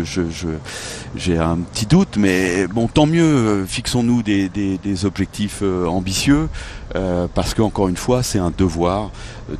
j'ai 1.17 1.39
un 1.39 1.59
petit 1.59 1.87
doute, 1.87 2.17
mais 2.17 2.67
bon, 2.67 2.89
tant 2.89 3.07
mieux. 3.07 3.65
Fixons-nous 3.67 4.23
des, 4.23 5.05
objectifs 5.05 5.63
ambitieux. 5.63 6.49
Parce 7.35 7.55
qu'encore 7.55 7.89
une 7.89 7.97
fois, 7.97 8.23
c'est 8.23 8.39
un 8.39 8.53
devoir 8.57 9.11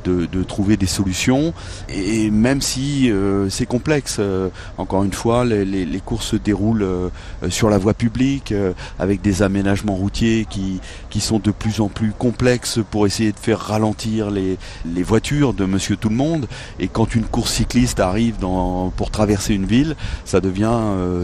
de, 0.05 0.43
trouver 0.43 0.77
des 0.77 0.87
solutions. 0.87 1.55
Et 1.89 2.31
même 2.31 2.61
si 2.61 3.11
euh, 3.11 3.49
c'est 3.49 3.67
complexe, 3.67 4.17
euh, 4.19 4.49
encore 4.79 5.05
une 5.05 5.13
fois, 5.13 5.45
les, 5.45 6.01
courses 6.05 6.29
se 6.29 6.37
déroulent 6.37 6.83
euh, 6.83 7.09
sur 7.49 7.71
la 7.71 7.79
voie 7.79 7.95
publique, 7.95 8.55
avec 8.99 9.23
des 9.23 9.43
aménagements 9.43 9.95
routiers 9.95 10.47
qui, 10.49 10.81
qui 11.11 11.21
sont 11.21 11.39
de 11.39 11.51
plus 11.51 11.81
en 11.81 11.89
plus 11.89 12.13
complexes 12.13 12.81
pour 12.91 13.07
essayer 13.07 13.33
de 13.33 13.39
faire 13.39 13.59
ralentir 13.59 14.31
les, 14.31 14.59
les 14.87 15.03
voitures 15.03 15.55
de 15.55 15.65
monsieur 15.65 15.97
tout 15.97 16.09
le 16.09 16.17
monde. 16.17 16.47
Et 16.79 16.89
quand 16.89 17.15
une 17.15 17.25
course 17.25 17.53
cycliste 17.53 18.01
arrive 18.01 18.39
dans, 18.39 18.91
pour 18.91 19.11
traverser 19.11 19.55
une 19.55 19.67
ville, 19.67 19.97
ça 20.25 20.41
devient 20.41 20.79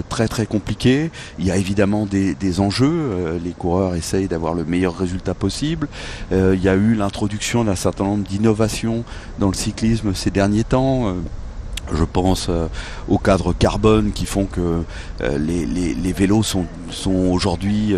très 0.09 0.29
très 0.29 0.47
compliqué. 0.47 1.11
Il 1.39 1.47
y 1.47 1.51
a 1.51 1.57
évidemment 1.57 2.07
des, 2.07 2.35
des 2.35 2.61
enjeux. 2.61 3.39
les 3.43 3.53
coureurs 3.53 3.95
essayent 3.95 4.29
d'avoir 4.29 4.55
le 4.55 4.65
meilleur 4.65 4.97
résultat 4.97 5.35
possible. 5.35 5.89
Il 6.31 6.63
y 6.63 6.69
a 6.69 6.75
eu 6.75 6.95
l'introduction 6.95 7.65
d'un 7.65 7.77
certain 7.77 8.05
nombre 8.05 8.25
d'innovations 8.25 8.48
dans 9.39 9.49
le 9.49 9.55
cyclisme 9.55 10.15
ces 10.15 10.31
derniers 10.31 10.65
temps. 10.65 11.09
Euh, 11.09 11.13
Je 11.91 12.05
pense 12.05 12.49
euh, 12.51 12.69
aux 13.09 13.17
cadres 13.17 13.55
carbone 13.55 14.13
qui 14.13 14.27
font 14.27 14.45
que 14.45 14.83
euh, 15.23 15.39
les, 15.39 16.13
vélos 16.13 16.43
sont, 16.43 16.67
aujourd'hui 17.11 17.97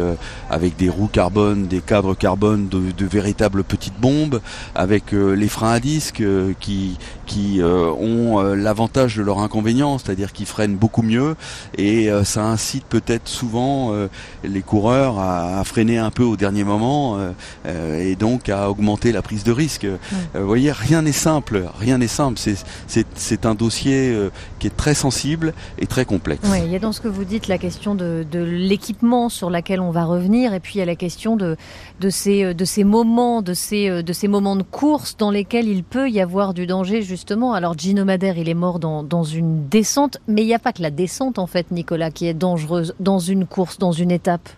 avec 0.49 0.77
des 0.77 0.89
roues 0.89 1.11
carbone, 1.13 1.67
des 1.67 1.81
cadres 1.81 2.15
carbone 2.15 2.69
de, 2.69 2.93
de 2.97 3.07
véritables 3.07 3.65
petites 3.65 3.99
bombes, 4.01 4.41
avec 4.77 5.13
les 5.13 5.49
freins 5.49 5.73
à 5.73 5.81
disque 5.81 6.23
qui, 6.61 6.99
qui 7.31 7.61
ont 7.63 8.41
l'avantage 8.41 9.17
de 9.17 9.23
leur 9.23 9.39
inconvénient, 9.39 9.99
c'est-à-dire 9.99 10.33
qu'ils 10.33 10.47
freinent 10.47 10.77
beaucoup 10.77 11.03
mieux 11.03 11.37
et 11.79 12.09
ça 12.25 12.45
incite 12.45 12.85
peut-être 12.85 13.29
souvent 13.29 13.95
les 14.43 14.63
coureurs 14.63 15.19
à, 15.19 15.63
freiner 15.65 15.99
un 15.99 16.11
peu 16.11 16.25
au 16.25 16.37
dernier 16.37 16.65
moment 16.65 17.19
et 17.67 18.17
donc 18.17 18.49
à 18.49 18.71
augmenter 18.71 19.13
la 19.13 19.23
prise 19.23 19.45
de 19.45 19.53
risque. 19.53 19.87
vous 20.35 20.47
voyez, 20.47 20.73
rien 20.73 21.03
n'est 21.03 21.13
simple, 21.13 21.65
rien 21.79 21.99
n'est 21.99 22.09
simple. 22.09 22.41
C'est 23.15 23.47
un 23.47 23.55
dossier 23.55 24.11
euh, 24.11 24.31
qui 24.59 24.67
est 24.67 24.77
très 24.77 24.95
sensible 24.95 25.55
et 25.79 25.87
très 25.87 26.05
complexe. 26.05 26.43
Oui, 26.51 26.59
il 26.65 26.71
y 26.71 26.77
a 26.77 26.79
dans 26.79 26.93
ce 26.93 27.01
que 27.01 27.09
vous 27.09 27.25
dites 27.25 27.49
la 27.49 27.59
question 27.59 27.95
de, 27.95 28.25
l'équipement 28.33 29.29
sur 29.29 29.51
laquelle 29.51 29.81
on 29.81 29.91
va 29.91 30.05
revenir, 30.05 30.55
et 30.55 30.61
puis 30.61 30.75
il 30.77 30.79
y 30.79 30.83
a 30.83 30.87
la 30.87 30.97
question 30.97 31.37
de, 31.37 31.57
de, 32.01 32.11
ces, 32.11 32.45
euh, 32.45 32.55
de 32.55 32.65
ces 32.65 32.85
moments, 32.85 33.43
de 33.43 33.55
ces, 33.55 33.89
euh, 33.89 34.03
de 34.03 34.13
ces 34.13 34.29
moments 34.29 34.57
de 34.57 34.63
course 34.63 35.17
dans 35.17 35.31
lesquels 35.31 35.69
il 35.69 35.85
peut 35.85 36.11
y 36.11 36.21
avoir 36.21 36.55
du 36.55 36.67
danger 36.67 37.03
justement. 37.03 37.20
Alors 37.55 37.79
Gino 37.79 38.05
Madère, 38.05 38.39
il 38.39 38.49
est 38.49 38.55
mort 38.55 38.79
dans, 38.79 39.03
dans 39.03 39.25
une 39.25 39.69
descente, 39.69 40.19
mais 40.27 40.43
il 40.43 40.47
n'y 40.47 40.55
a 40.55 40.59
pas 40.59 40.73
que 40.73 40.83
la 40.83 40.91
descente 40.91 41.39
en 41.39 41.47
fait, 41.47 41.71
Nicolas, 41.71 42.11
qui 42.11 42.27
est 42.27 42.35
dangereuse 42.35 42.95
dans 42.99 43.19
une 43.19 43.47
course, 43.47 43.79
dans 43.79 43.93
une 43.93 44.11
étape. 44.11 44.49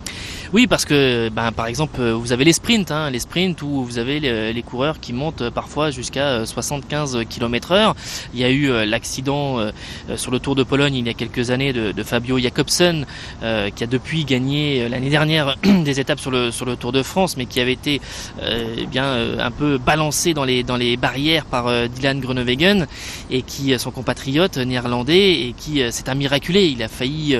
Oui, 0.52 0.66
parce 0.66 0.84
que 0.84 1.30
ben, 1.30 1.50
par 1.50 1.66
exemple, 1.66 2.02
vous 2.10 2.32
avez 2.32 2.44
les 2.44 2.52
sprints, 2.52 2.90
hein, 2.90 3.08
les 3.08 3.20
sprints 3.20 3.62
où 3.62 3.84
vous 3.84 3.96
avez 3.96 4.20
les, 4.20 4.62
coureurs 4.62 5.00
qui 5.00 5.14
montent 5.14 5.48
parfois 5.48 5.90
jusqu'à 5.90 6.44
75 6.44 7.20
km/h. 7.28 7.94
Il 8.34 8.40
y 8.40 8.44
a 8.44 8.50
eu 8.50 8.68
l'accident 8.86 9.02
accident 9.02 9.58
euh, 9.58 9.72
euh, 10.10 10.16
sur 10.16 10.30
le 10.30 10.38
Tour 10.38 10.54
de 10.54 10.62
Pologne 10.62 10.94
il 10.94 11.06
y 11.06 11.10
a 11.10 11.14
quelques 11.14 11.50
années 11.50 11.72
de, 11.72 12.02
Fabio 12.02 12.38
Jacobsen, 12.38 13.06
euh, 13.42 13.70
qui 13.70 13.82
a 13.82 13.86
depuis 13.86 14.24
gagné 14.24 14.88
l'année 14.88 15.08
dernière 15.08 15.56
des 15.84 16.00
étapes 16.00 16.20
sur 16.20 16.30
le 16.30 16.50
sur 16.50 16.66
le 16.66 16.76
Tour 16.76 16.92
de 16.92 17.02
France, 17.02 17.36
mais 17.36 17.46
qui 17.46 17.58
avait 17.60 17.72
été 17.72 18.00
eh 18.42 18.86
bien 18.86 19.38
un 19.38 19.50
peu 19.50 19.78
balancé 19.78 20.34
dans 20.34 20.44
les 20.44 20.62
dans 20.62 20.76
les 20.76 20.96
barrières 20.96 21.46
par 21.46 21.88
Dylan 21.88 22.20
Groenewegen 22.20 22.86
et 23.30 23.42
qui 23.42 23.78
son 23.78 23.90
compatriote 23.90 24.58
néerlandais 24.58 25.32
et 25.46 25.54
qui 25.56 25.82
s'est 25.90 26.10
un 26.10 26.14
miraculé. 26.14 26.66
Il 26.66 26.82
a 26.82 26.88
failli 26.88 27.38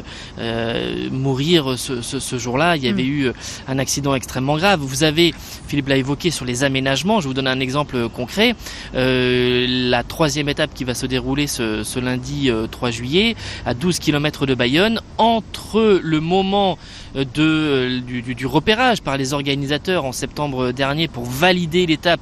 mourir 1.11 1.79
ce, 1.79 2.01
ce, 2.01 2.39
jour-là. 2.39 2.77
Il 2.77 2.85
y 2.85 2.89
avait 2.89 3.02
eu 3.05 3.31
un 3.69 3.79
accident 3.79 4.15
extrêmement 4.15 4.57
grave. 4.57 4.81
Vous 4.81 5.05
avez 5.05 5.35
Philippe 5.67 5.89
l'a 5.89 5.97
évoqué 5.97 6.31
sur 6.31 6.45
les 6.45 6.65
aménagements. 6.65 7.21
Je 7.21 7.29
vous 7.29 7.35
donne 7.35 7.47
un 7.47 7.61
exemple 7.61 8.09
concret. 8.09 8.55
la 8.95 10.03
troisième 10.03 10.49
étape 10.49 10.75
qui 10.75 10.85
va 10.85 10.95
se 10.95 11.07
dérouler 11.07 11.47
ce 11.47 11.99
lundi 11.99 12.51
3 12.71 12.89
euh, 12.89 12.93
juillet 12.93 13.37
à 13.65 13.75
12 13.75 13.99
km 13.99 14.47
de 14.47 14.55
Bayonne 14.55 15.01
entre 15.19 16.01
le 16.03 16.21
moment 16.21 16.79
euh, 17.17 17.25
euh, 17.39 18.01
du, 18.01 18.47
repérage 18.47 19.03
par 19.03 19.17
les 19.17 19.33
organisateurs 19.33 20.05
en 20.05 20.13
septembre 20.13 20.73
dernier 20.73 21.09
pour 21.09 21.25
valider 21.25 21.87
l'étape 21.87 22.21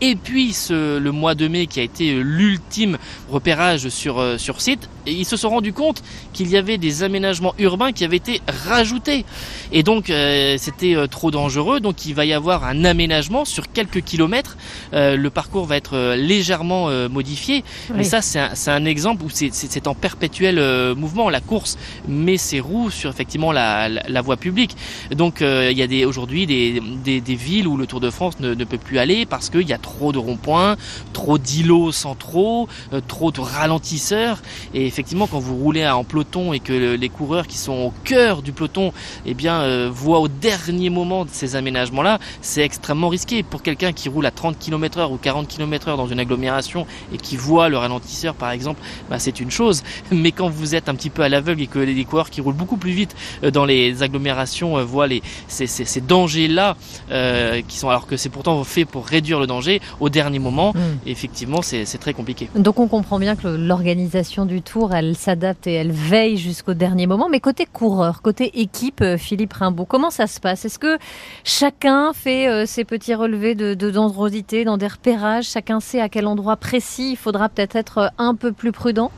et 0.00 0.16
puis 0.16 0.56
le 0.70 1.10
mois 1.10 1.34
de 1.34 1.46
mai 1.46 1.66
qui 1.66 1.80
a 1.80 1.82
été 1.82 2.14
l'ultime 2.22 2.96
repérage 3.30 3.90
sur, 3.90 4.24
sur 4.38 4.62
site, 4.62 4.88
et 5.06 5.12
ils 5.12 5.24
se 5.24 5.36
sont 5.36 5.50
rendus 5.50 5.72
compte 5.72 6.02
qu'il 6.32 6.48
y 6.48 6.56
avait 6.56 6.78
des 6.78 7.02
aménagements 7.02 7.54
urbains 7.58 7.92
qui 7.92 8.04
avaient 8.04 8.16
été 8.16 8.40
rajoutés. 8.66 9.24
Et 9.72 9.82
donc 9.82 10.12
c'était 10.58 10.96
trop 11.08 11.30
dangereux, 11.30 11.80
donc 11.80 12.06
il 12.06 12.14
va 12.14 12.24
y 12.24 12.32
avoir 12.32 12.64
un 12.64 12.84
aménagement 12.84 13.44
sur 13.44 13.70
quelques 13.72 14.02
kilomètres. 14.02 14.56
le 14.92 15.28
parcours 15.28 15.66
va 15.66 15.76
être 15.76 16.14
légèrement 16.14 16.90
modifié, 17.08 17.64
mais 17.94 18.04
ça 18.04 18.20
c'est 18.20 18.70
un, 18.70 18.84
exemple 18.84 19.24
où 19.24 19.30
c'est 19.30 19.86
en 19.86 19.94
perpétuel 19.94 20.60
mouvement. 20.94 21.30
La 21.30 21.40
course 21.40 21.78
met 22.08 22.36
ses 22.36 22.60
roues 22.60 22.90
sur 22.90 23.10
effectivement 23.10 23.52
la, 23.52 23.88
la 23.88 24.20
voie 24.22 24.36
public. 24.36 24.76
Donc 25.14 25.42
euh, 25.42 25.68
il 25.70 25.78
y 25.78 25.82
a 25.82 25.86
des 25.86 26.04
aujourd'hui 26.04 26.46
des, 26.46 26.80
des, 27.04 27.34
villes 27.34 27.66
où 27.66 27.76
le 27.76 27.86
Tour 27.86 28.00
de 28.00 28.10
France 28.10 28.40
ne, 28.40 28.54
peut 28.64 28.78
plus 28.78 28.98
aller 28.98 29.26
parce 29.26 29.50
qu'il 29.50 29.68
y 29.68 29.72
a 29.72 29.78
trop 29.78 30.12
de 30.12 30.18
ronds-points, 30.18 30.76
trop 31.12 31.38
d'îlots 31.38 31.92
centraux, 31.92 32.68
euh, 32.92 33.00
trop 33.06 33.30
de 33.30 33.40
ralentisseurs. 33.40 34.42
Et 34.74 34.89
effectivement, 34.90 35.28
quand 35.28 35.38
vous 35.38 35.56
roulez 35.56 35.86
en 35.86 36.02
peloton 36.02 36.52
et 36.52 36.58
que 36.58 36.72
les 36.72 37.08
coureurs 37.08 37.46
qui 37.46 37.56
sont 37.56 37.72
au 37.72 37.92
cœur 38.02 38.42
du 38.42 38.52
peloton, 38.52 38.92
eh 39.24 39.34
bien, 39.34 39.60
euh, 39.60 39.88
voient 39.92 40.18
au 40.18 40.28
dernier 40.28 40.90
moment 40.90 41.24
de 41.24 41.30
ces 41.32 41.54
aménagements-là, 41.54 42.18
c'est 42.40 42.62
extrêmement 42.62 43.08
risqué. 43.08 43.44
Pour 43.44 43.62
quelqu'un 43.62 43.92
qui 43.92 44.08
roule 44.08 44.26
à 44.26 44.32
30 44.32 44.58
km/h 44.58 45.12
ou 45.12 45.16
40 45.16 45.46
km/h 45.46 45.96
dans 45.96 46.08
une 46.08 46.18
agglomération 46.18 46.86
et 47.14 47.18
qui 47.18 47.36
voit 47.36 47.68
le 47.68 47.78
ralentisseur, 47.78 48.34
par 48.34 48.50
exemple, 48.50 48.80
bah, 49.08 49.20
c'est 49.20 49.38
une 49.38 49.50
chose. 49.50 49.82
Mais 50.10 50.32
quand 50.32 50.48
vous 50.48 50.74
êtes 50.74 50.88
un 50.88 50.94
petit 50.94 51.10
peu 51.10 51.22
à 51.22 51.28
l'aveugle 51.28 51.62
et 51.62 51.66
que 51.68 51.78
les 51.78 52.04
coureurs 52.04 52.30
qui 52.30 52.40
roulent 52.40 52.54
beaucoup 52.54 52.76
plus 52.76 52.92
vite 52.92 53.14
dans 53.42 53.64
les 53.64 54.02
agglomérations 54.02 54.76
euh, 54.78 55.06
les, 55.06 55.22
ces, 55.48 56.00
dangers-là, 56.00 56.76
euh, 57.10 57.62
qui 57.66 57.78
sont 57.78 57.88
alors 57.88 58.06
que 58.06 58.16
c'est 58.16 58.28
pourtant 58.28 58.62
fait 58.64 58.84
pour 58.84 59.06
réduire 59.06 59.40
le 59.40 59.46
danger, 59.46 59.80
au 60.00 60.08
dernier 60.08 60.38
moment, 60.38 60.72
hmm. 60.74 60.98
effectivement, 61.06 61.62
c'est 61.62 61.84
très 61.98 62.12
compliqué. 62.12 62.48
Donc 62.54 62.78
on 62.78 62.88
comprend 62.88 63.18
bien 63.18 63.36
que 63.36 63.48
l'organisation 63.48 64.46
du 64.46 64.62
tour, 64.62 64.79
elle 64.88 65.16
s'adapte 65.16 65.66
et 65.66 65.74
elle 65.74 65.92
veille 65.92 66.36
jusqu'au 66.36 66.74
dernier 66.74 67.06
moment. 67.06 67.28
Mais 67.28 67.40
côté 67.40 67.66
coureur, 67.70 68.22
côté 68.22 68.60
équipe, 68.60 69.00
euh, 69.02 69.16
Philippe 69.16 69.52
Rimbaud, 69.52 69.84
comment 69.84 70.10
ça 70.10 70.26
se 70.26 70.40
passe? 70.40 70.64
Est-ce 70.64 70.78
que 70.78 70.98
chacun 71.44 72.12
fait 72.12 72.66
ses 72.66 72.84
petits 72.84 73.14
relevés 73.14 73.54
de, 73.54 73.74
de 73.74 73.90
dangerosité 73.90 74.64
dans 74.64 74.76
des 74.76 74.88
repérages? 74.88 75.44
Chacun 75.44 75.80
sait 75.80 76.00
à 76.00 76.08
quel 76.08 76.26
endroit 76.26 76.56
précis 76.56 77.10
il 77.12 77.16
faudra 77.16 77.48
peut-être 77.48 77.76
être 77.76 78.10
un 78.18 78.34
peu 78.34 78.52
plus 78.52 78.72
prudent? 78.72 79.10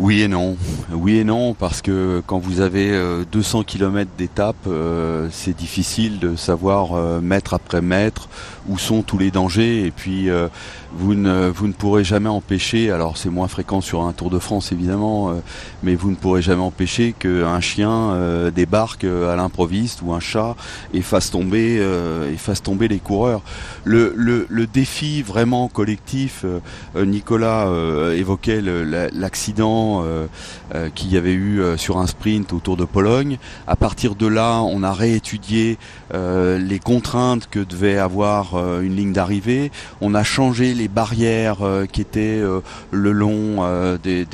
Oui 0.00 0.22
et 0.22 0.28
non. 0.28 0.56
Oui 0.92 1.18
et 1.18 1.24
non, 1.24 1.54
parce 1.54 1.82
que 1.82 2.22
quand 2.24 2.38
vous 2.38 2.60
avez 2.60 2.96
200 3.32 3.64
km 3.64 4.08
d'étape, 4.16 4.54
euh, 4.68 5.28
c'est 5.32 5.56
difficile 5.56 6.20
de 6.20 6.36
savoir 6.36 6.92
euh, 6.92 7.20
mètre 7.20 7.52
après 7.52 7.80
mètre 7.80 8.28
où 8.68 8.78
sont 8.78 9.02
tous 9.02 9.18
les 9.18 9.30
dangers. 9.30 9.84
Et 9.84 9.90
puis, 9.90 10.30
euh, 10.30 10.48
vous, 10.92 11.14
ne, 11.14 11.48
vous 11.48 11.66
ne 11.66 11.72
pourrez 11.72 12.04
jamais 12.04 12.28
empêcher, 12.28 12.90
alors 12.90 13.16
c'est 13.16 13.30
moins 13.30 13.48
fréquent 13.48 13.80
sur 13.80 14.02
un 14.02 14.12
Tour 14.12 14.30
de 14.30 14.38
France 14.38 14.72
évidemment, 14.72 15.32
mais 15.82 15.94
vous 15.94 16.10
ne 16.10 16.16
pourrez 16.16 16.42
jamais 16.42 16.62
empêcher 16.62 17.14
qu'un 17.16 17.60
chien 17.60 18.50
débarque 18.54 19.04
à 19.04 19.36
l'improviste 19.36 20.00
ou 20.02 20.12
un 20.12 20.20
chat 20.20 20.56
et 20.94 21.02
fasse 21.02 21.30
tomber, 21.30 21.80
tomber 22.64 22.88
les 22.88 22.98
coureurs. 22.98 23.42
Le, 23.84 24.12
le, 24.16 24.46
le 24.48 24.66
défi 24.66 25.22
vraiment 25.22 25.68
collectif, 25.68 26.44
Nicolas 26.96 27.68
évoquait 28.16 28.62
l'accident 29.12 29.68
euh, 29.68 30.26
euh, 30.74 30.90
qu'il 30.94 31.12
y 31.12 31.16
avait 31.16 31.32
eu 31.32 31.60
euh, 31.60 31.76
sur 31.76 31.98
un 31.98 32.06
sprint 32.06 32.52
autour 32.52 32.76
de 32.76 32.84
Pologne. 32.84 33.38
À 33.66 33.76
partir 33.76 34.14
de 34.14 34.26
là, 34.26 34.60
on 34.60 34.82
a 34.82 34.92
réétudié 34.92 35.78
les 36.12 36.78
contraintes 36.78 37.48
que 37.50 37.58
devait 37.60 37.98
avoir 37.98 38.56
une 38.82 38.96
ligne 38.96 39.12
d'arrivée. 39.12 39.70
On 40.00 40.14
a 40.14 40.22
changé 40.22 40.74
les 40.74 40.88
barrières 40.88 41.58
qui 41.92 42.00
étaient 42.00 42.42
le 42.90 43.12
long 43.12 43.64
des, 44.02 44.24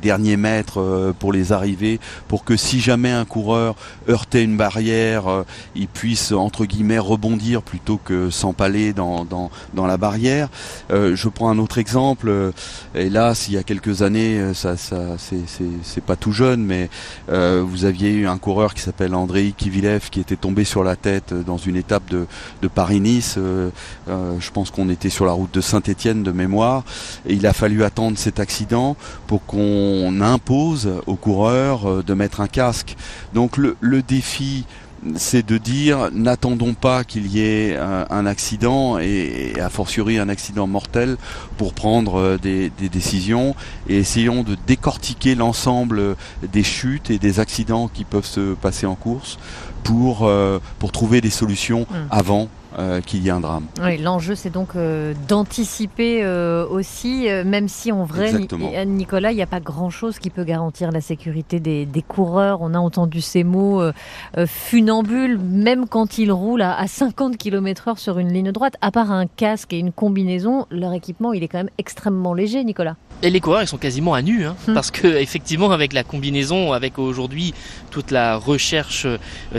derniers 0.00 0.36
mètres 0.36 1.14
pour 1.18 1.32
les 1.32 1.52
arrivées, 1.52 2.00
pour 2.28 2.44
que 2.44 2.56
si 2.56 2.80
jamais 2.80 3.10
un 3.10 3.24
coureur 3.24 3.74
heurtait 4.08 4.44
une 4.44 4.56
barrière, 4.56 5.44
il 5.74 5.88
puisse 5.88 6.32
entre 6.32 6.64
guillemets 6.64 6.98
rebondir 6.98 7.62
plutôt 7.62 7.98
que 8.02 8.30
s'empaler 8.30 8.92
dans, 8.92 9.24
dans, 9.24 9.86
la 9.86 9.96
barrière. 9.96 10.48
je 10.90 11.28
prends 11.28 11.50
un 11.50 11.58
autre 11.58 11.78
exemple. 11.78 12.52
Hélas, 12.94 13.48
il 13.48 13.54
y 13.54 13.58
a 13.58 13.62
quelques 13.62 14.02
années, 14.02 14.52
ça, 14.54 14.76
c'est 14.76 16.04
pas 16.04 16.16
tout 16.16 16.32
jeune, 16.32 16.64
mais 16.64 16.88
euh, 17.30 17.62
vous 17.66 17.84
aviez 17.84 18.10
eu 18.10 18.26
un 18.26 18.38
coureur 18.38 18.74
qui 18.74 18.82
s'appelle 18.82 19.14
Andrei 19.14 19.52
Kivilev 19.56 20.10
qui 20.10 20.20
était 20.20 20.36
tombé 20.36 20.64
sur 20.64 20.84
la 20.84 20.96
tête 20.96 21.34
dans 21.34 21.56
une 21.56 21.76
étape 21.76 22.04
de, 22.10 22.26
Paris-Nice. 22.68 23.38
Euh, 23.62 23.70
euh, 24.08 24.36
je 24.40 24.50
pense 24.50 24.70
qu'on 24.70 24.88
était 24.88 25.10
sur 25.10 25.24
la 25.24 25.32
route 25.32 25.52
de 25.52 25.60
Saint-Étienne 25.60 26.22
de 26.22 26.32
mémoire, 26.32 26.84
et 27.26 27.34
il 27.34 27.46
a 27.46 27.52
fallu 27.52 27.84
attendre 27.84 28.18
cet 28.18 28.40
accident 28.40 28.96
pour 29.26 29.44
qu'on 29.46 30.20
impose 30.20 30.90
aux 31.06 31.16
coureurs 31.16 32.02
de 32.04 32.14
mettre 32.14 32.40
un 32.40 32.48
casque. 32.48 32.96
Donc 33.34 33.56
le 33.56 34.02
défi 34.02 34.64
c'est 35.16 35.44
de 35.44 35.58
dire 35.58 36.10
n'attendons 36.12 36.74
pas 36.74 37.04
qu'il 37.04 37.26
y 37.26 37.40
ait 37.40 37.76
un, 37.76 38.26
accident 38.26 38.98
et, 38.98 39.54
a 39.60 39.68
fortiori 39.68 40.18
un 40.18 40.28
accident 40.28 40.66
mortel 40.66 41.16
pour 41.56 41.74
prendre 41.74 42.18
euh, 42.18 42.38
des, 42.38 42.70
décisions 42.70 43.54
et 43.88 43.98
essayons 43.98 44.42
de 44.42 44.56
décortiquer 44.66 45.34
l'ensemble 45.34 46.16
des 46.52 46.62
chutes 46.62 47.10
et 47.10 47.18
des 47.18 47.40
accidents 47.40 47.88
qui 47.88 48.04
peuvent 48.04 48.26
se 48.26 48.54
passer 48.54 48.86
en 48.86 48.94
course 48.94 49.38
pour, 49.82 50.26
euh, 50.26 50.58
pour 50.78 50.92
trouver 50.92 51.20
des 51.20 51.30
solutions 51.30 51.82
mmh. 51.82 51.94
Avant 52.76 53.00
qu'il 53.00 53.22
y 53.22 53.28
ait 53.28 53.32
un 53.32 53.40
drame. 53.40 53.64
Oui, 53.82 53.98
l'enjeu 53.98 54.34
c'est 54.34 54.50
donc 54.50 54.70
d'anticiper 55.28 56.24
aussi, 56.70 57.28
même 57.44 57.68
si 57.68 57.92
en 57.92 58.04
vrai, 58.04 58.32
Nicolas, 58.86 59.32
il 59.32 59.36
n'y 59.36 59.42
a 59.42 59.46
pas 59.46 59.60
grand-chose 59.60 60.18
qui 60.18 60.30
peut 60.30 60.44
garantir 60.44 60.90
la 60.90 61.00
sécurité 61.00 61.60
des, 61.60 62.04
coureurs. 62.06 62.58
On 62.62 62.74
a 62.74 62.78
entendu 62.78 63.20
ces 63.20 63.44
mots 63.44 63.82
funambules, 64.46 65.38
même 65.38 65.86
quand 65.88 66.18
ils 66.18 66.32
roulent 66.32 66.62
à, 66.62 66.78
à 66.78 66.86
50 66.86 67.36
km/h 67.36 67.98
sur 67.98 68.18
une 68.18 68.32
ligne 68.32 68.52
droite, 68.52 68.74
à 68.80 68.90
part 68.90 69.10
un 69.12 69.26
casque 69.26 69.72
et 69.72 69.78
une 69.78 69.92
combinaison, 69.92 70.66
leur 70.70 70.92
équipement 70.92 71.32
il 71.32 71.42
est 71.42 71.48
quand 71.48 71.58
même 71.58 71.70
extrêmement 71.78 72.34
léger, 72.34 72.64
Nicolas. 72.64 72.96
Et 73.22 73.30
les 73.30 73.38
coureurs, 73.38 73.62
ils 73.62 73.68
sont 73.68 73.78
quasiment 73.78 74.14
à 74.14 74.22
nu, 74.22 74.44
hein, 74.44 74.56
hmm. 74.66 74.74
parce 74.74 74.90
que 74.90 75.06
effectivement, 75.06 75.70
avec 75.70 75.92
la 75.92 76.02
combinaison, 76.02 76.72
avec 76.72 76.98
aujourd'hui 76.98 77.54
toute 77.90 78.10
la 78.10 78.36
recherche 78.36 79.06
euh, 79.06 79.18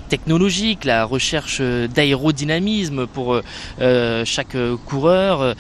technologique, 0.10 0.84
la 0.84 1.06
recherche 1.06 1.60
euh, 1.62 1.88
pour 3.06 3.40
euh, 3.82 4.26
chaque 4.26 4.56
coureur, 4.86 5.56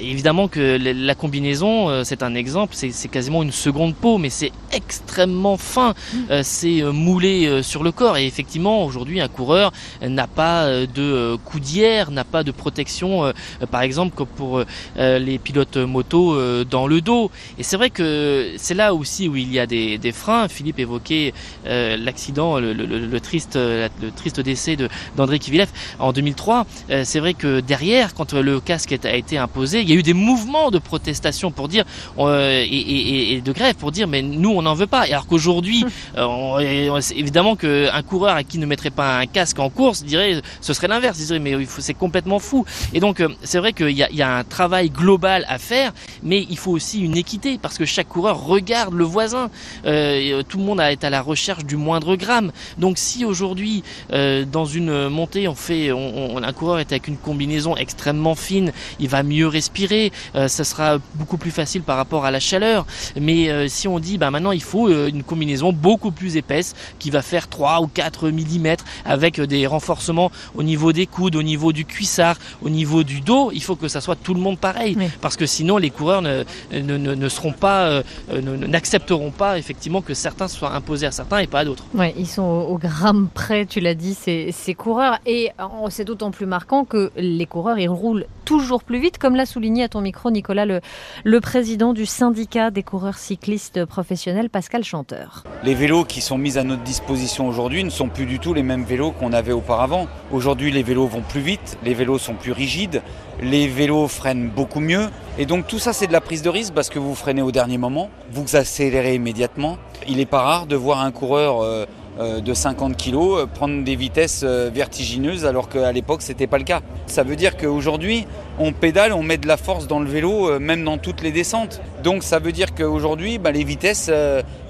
évidemment 0.00 0.48
que 0.48 0.78
la 0.78 1.14
combinaison, 1.14 2.04
c'est 2.04 2.22
un 2.22 2.34
exemple, 2.34 2.74
c'est 2.74 3.08
quasiment 3.08 3.42
une 3.42 3.52
seconde 3.52 3.94
peau, 3.94 4.18
mais 4.18 4.30
c'est 4.30 4.52
extrêmement 4.72 5.56
fin, 5.56 5.94
hmm. 6.12 6.42
c'est 6.42 6.82
moulé 6.82 7.62
sur 7.62 7.82
le 7.82 7.92
corps. 7.92 8.16
Et 8.16 8.26
effectivement, 8.26 8.84
aujourd'hui, 8.84 9.20
un 9.20 9.28
coureur 9.28 9.72
n'a 10.02 10.26
pas 10.26 10.86
de 10.86 11.36
coudière, 11.44 12.10
n'a 12.10 12.24
pas 12.24 12.42
de 12.42 12.50
protection, 12.50 13.32
par 13.70 13.82
exemple, 13.82 14.14
comme 14.14 14.26
pour 14.26 14.62
les 14.96 15.38
pilotes 15.38 15.76
moto 15.76 16.64
dans 16.64 16.86
le 16.86 17.00
dos. 17.00 17.30
Et 17.58 17.62
c'est 17.62 17.76
vrai 17.76 17.90
que 17.90 18.52
c'est 18.56 18.74
là 18.74 18.94
aussi 18.94 19.28
où 19.28 19.36
il 19.36 19.52
y 19.52 19.58
a 19.58 19.66
des, 19.66 19.98
des 19.98 20.12
freins. 20.12 20.48
Philippe 20.48 20.78
évoquait 20.78 21.32
euh, 21.66 21.96
l'accident, 21.96 22.58
le, 22.58 22.72
le, 22.72 22.86
le, 22.86 23.20
triste, 23.20 23.56
le 23.56 23.88
triste 24.14 24.40
décès 24.40 24.76
d'André 25.16 25.38
Kivilev 25.38 25.68
en 25.98 26.12
2003. 26.12 26.66
Euh, 26.90 27.02
c'est 27.04 27.20
vrai 27.20 27.34
que 27.34 27.60
derrière, 27.60 28.14
quand 28.14 28.32
le 28.32 28.60
casque 28.60 28.94
a 29.04 29.14
été 29.14 29.38
imposé, 29.38 29.80
il 29.82 29.88
y 29.88 29.92
a 29.92 29.96
eu 29.96 30.02
des 30.02 30.14
mouvements 30.14 30.70
de 30.70 30.78
protestation 30.78 31.50
pour 31.50 31.68
dire 31.68 31.84
euh, 32.18 32.62
et, 32.62 32.66
et, 32.66 33.32
et, 33.34 33.40
de 33.40 33.52
grève 33.52 33.74
pour 33.74 33.92
dire 33.92 34.08
mais 34.08 34.22
nous 34.22 34.50
on 34.50 34.62
n'en 34.62 34.74
veut 34.74 34.86
pas. 34.86 35.06
Et 35.08 35.12
alors 35.12 35.26
qu'aujourd'hui, 35.26 35.84
évidemment 37.16 37.56
qu'un 37.56 38.02
coureur 38.02 38.36
à 38.36 38.44
qui 38.44 38.58
ne 38.58 38.66
mettrait 38.66 38.90
pas 38.90 39.18
un 39.18 39.26
casque 39.26 39.58
en 39.58 39.70
course 39.70 40.02
dirait 40.04 40.40
ce 40.60 40.72
serait 40.72 40.88
l'inverse. 40.88 41.18
Il 41.20 41.26
dirait 41.26 41.38
mais 41.38 41.56
c'est 41.78 41.94
complètement 41.94 42.38
fou. 42.38 42.64
Et 42.92 43.00
donc 43.00 43.22
c'est 43.42 43.58
vrai 43.58 43.72
qu'il 43.72 43.90
y 43.90 44.02
a, 44.02 44.10
il 44.10 44.16
y 44.16 44.22
a 44.22 44.36
un 44.36 44.44
travail 44.44 44.90
global 44.90 45.44
à 45.48 45.58
faire, 45.58 45.92
mais 46.22 46.46
il 46.48 46.58
faut 46.58 46.72
aussi 46.72 47.00
une 47.00 47.16
équité 47.16 47.58
parce 47.60 47.78
que 47.78 47.84
chaque 47.84 48.08
coureur 48.08 48.44
regarde 48.44 48.94
le 48.94 49.04
voisin. 49.04 49.50
Euh, 49.86 50.42
tout 50.48 50.58
le 50.58 50.64
monde 50.64 50.80
est 50.80 51.04
à 51.04 51.10
la 51.10 51.22
recherche 51.22 51.64
du 51.64 51.76
moindre 51.76 52.16
gramme. 52.16 52.52
Donc 52.78 52.98
si 52.98 53.24
aujourd'hui 53.24 53.82
euh, 54.12 54.44
dans 54.44 54.64
une 54.64 55.08
montée 55.08 55.48
on 55.48 55.54
fait, 55.54 55.92
on, 55.92 56.42
un 56.42 56.52
coureur 56.52 56.77
est 56.78 56.92
avec 56.92 57.08
une 57.08 57.16
combinaison 57.16 57.76
extrêmement 57.76 58.34
fine, 58.34 58.72
il 59.00 59.08
va 59.08 59.22
mieux 59.22 59.46
respirer, 59.46 60.12
euh, 60.34 60.48
ça 60.48 60.64
sera 60.64 60.98
beaucoup 61.14 61.36
plus 61.36 61.50
facile 61.50 61.82
par 61.82 61.96
rapport 61.96 62.24
à 62.24 62.30
la 62.30 62.40
chaleur. 62.40 62.86
Mais 63.20 63.68
si 63.68 63.88
on 63.88 63.98
dit 63.98 64.18
bah 64.18 64.30
maintenant 64.30 64.52
il 64.52 64.62
faut 64.62 64.88
une 64.88 65.22
combinaison 65.22 65.72
beaucoup 65.72 66.10
plus 66.10 66.36
épaisse 66.36 66.74
qui 66.98 67.10
va 67.10 67.22
faire 67.22 67.48
3 67.48 67.80
ou 67.82 67.86
4 67.86 68.30
mm 68.30 68.76
avec 69.04 69.40
des 69.40 69.66
renforcements 69.66 70.30
au 70.54 70.62
niveau 70.62 70.92
des 70.92 71.06
coudes, 71.06 71.36
au 71.36 71.42
niveau 71.42 71.72
du 71.72 71.84
cuissard, 71.84 72.36
au 72.62 72.68
niveau 72.68 73.02
du 73.02 73.20
dos, 73.20 73.50
il 73.52 73.62
faut 73.62 73.76
que 73.76 73.88
ça 73.88 74.00
soit 74.00 74.16
tout 74.16 74.34
le 74.34 74.40
monde 74.40 74.58
pareil 74.58 74.96
parce 75.20 75.36
que 75.36 75.46
sinon 75.46 75.76
les 75.76 75.90
coureurs 75.90 76.22
ne, 76.22 76.44
ne, 76.72 76.96
ne, 76.96 77.14
ne 77.14 77.28
seront 77.28 77.52
pas, 77.52 77.86
euh, 77.86 78.02
euh, 78.32 78.40
n'accepteront 78.40 79.30
pas 79.30 79.58
effectivement 79.58 80.02
que 80.02 80.14
certains 80.14 80.48
soient 80.48 80.72
imposés 80.72 81.06
à 81.06 81.10
certains 81.10 81.38
et 81.38 81.46
pas 81.46 81.60
à 81.60 81.64
d'autres. 81.64 81.84
Ouais, 81.94 82.14
ils 82.16 82.26
sont 82.26 82.42
au, 82.42 82.78
gramme 82.78 83.28
près, 83.32 83.66
tu 83.66 83.80
l'as 83.80 83.94
dit, 83.94 84.14
ces, 84.14 84.52
ces 84.52 84.74
coureurs. 84.74 85.18
Et 85.26 85.50
c'est 85.90 86.04
d'autant 86.04 86.30
plus 86.30 86.46
marquant 86.46 86.67
que 86.68 87.10
les 87.16 87.46
coureurs, 87.46 87.78
ils 87.78 87.88
roulent 87.88 88.26
toujours 88.44 88.82
plus 88.82 89.00
vite, 89.00 89.18
comme 89.18 89.34
l'a 89.34 89.46
souligné 89.46 89.84
à 89.84 89.88
ton 89.88 90.00
micro 90.00 90.30
Nicolas, 90.30 90.66
le, 90.66 91.40
président 91.40 91.92
du 91.92 92.06
syndicat 92.06 92.70
des 92.70 92.82
coureurs 92.82 93.16
cyclistes 93.16 93.84
professionnels, 93.84 94.50
Pascal 94.50 94.84
Chanteur. 94.84 95.44
Les 95.64 95.74
vélos 95.74 96.04
qui 96.04 96.20
sont 96.20 96.38
mis 96.38 96.58
à 96.58 96.64
notre 96.64 96.82
disposition 96.82 97.48
aujourd'hui 97.48 97.84
ne 97.84 97.90
sont 97.90 98.08
plus 98.08 98.26
du 98.26 98.38
tout 98.38 98.54
les 98.54 98.62
mêmes 98.62 98.84
vélos 98.84 99.12
qu'on 99.12 99.32
avait 99.32 99.52
auparavant. 99.52 100.06
Aujourd'hui, 100.30 100.70
les 100.70 100.82
vélos 100.82 101.06
vont 101.06 101.22
plus 101.22 101.40
vite, 101.40 101.78
les 101.84 101.94
vélos 101.94 102.18
sont 102.18 102.34
plus 102.34 102.52
rigides, 102.52 103.02
les 103.40 103.66
vélos 103.66 104.08
freinent 104.08 104.48
beaucoup 104.48 104.80
mieux. 104.80 105.08
Et 105.38 105.46
donc 105.46 105.66
tout 105.66 105.78
ça, 105.78 105.92
c'est 105.92 106.06
de 106.06 106.12
la 106.12 106.20
prise 106.20 106.42
de 106.42 106.50
risque 106.50 106.74
parce 106.74 106.90
que 106.90 106.98
vous 106.98 107.14
freinez 107.14 107.42
au 107.42 107.52
dernier 107.52 107.78
moment, 107.78 108.10
vous 108.30 108.56
accélérez 108.56 109.14
immédiatement. 109.14 109.78
Il 110.06 110.18
n'est 110.18 110.26
pas 110.26 110.42
rare 110.42 110.66
de 110.66 110.76
voir 110.76 111.00
un 111.00 111.12
coureur 111.12 111.62
euh, 111.62 111.86
de 112.18 112.54
50 112.54 112.96
kg 112.96 113.14
euh, 113.14 113.46
prendre 113.46 113.84
des 113.84 113.96
vitesses 113.96 114.44
vertigineuses 114.44 115.46
alors 115.46 115.68
qu'à 115.68 115.92
l'époque, 115.92 116.22
ce 116.22 116.28
n'était 116.28 116.46
pas 116.46 116.58
le 116.58 116.64
cas. 116.64 116.80
Ça 117.06 117.22
veut 117.22 117.36
dire 117.36 117.56
qu'aujourd'hui, 117.56 118.26
on 118.58 118.72
pédale, 118.72 119.12
on 119.12 119.22
met 119.22 119.38
de 119.38 119.46
la 119.46 119.56
force 119.56 119.86
dans 119.86 120.00
le 120.00 120.08
vélo, 120.08 120.58
même 120.58 120.84
dans 120.84 120.98
toutes 120.98 121.22
les 121.22 121.32
descentes. 121.32 121.80
Donc 122.02 122.22
ça 122.22 122.38
veut 122.38 122.52
dire 122.52 122.74
qu'aujourd'hui, 122.74 123.38
bah, 123.38 123.52
les 123.52 123.64
vitesses, 123.64 124.10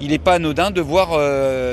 il 0.00 0.08
n'est 0.10 0.18
pas 0.18 0.34
anodin 0.34 0.70
de 0.70 0.80
voir 0.80 1.12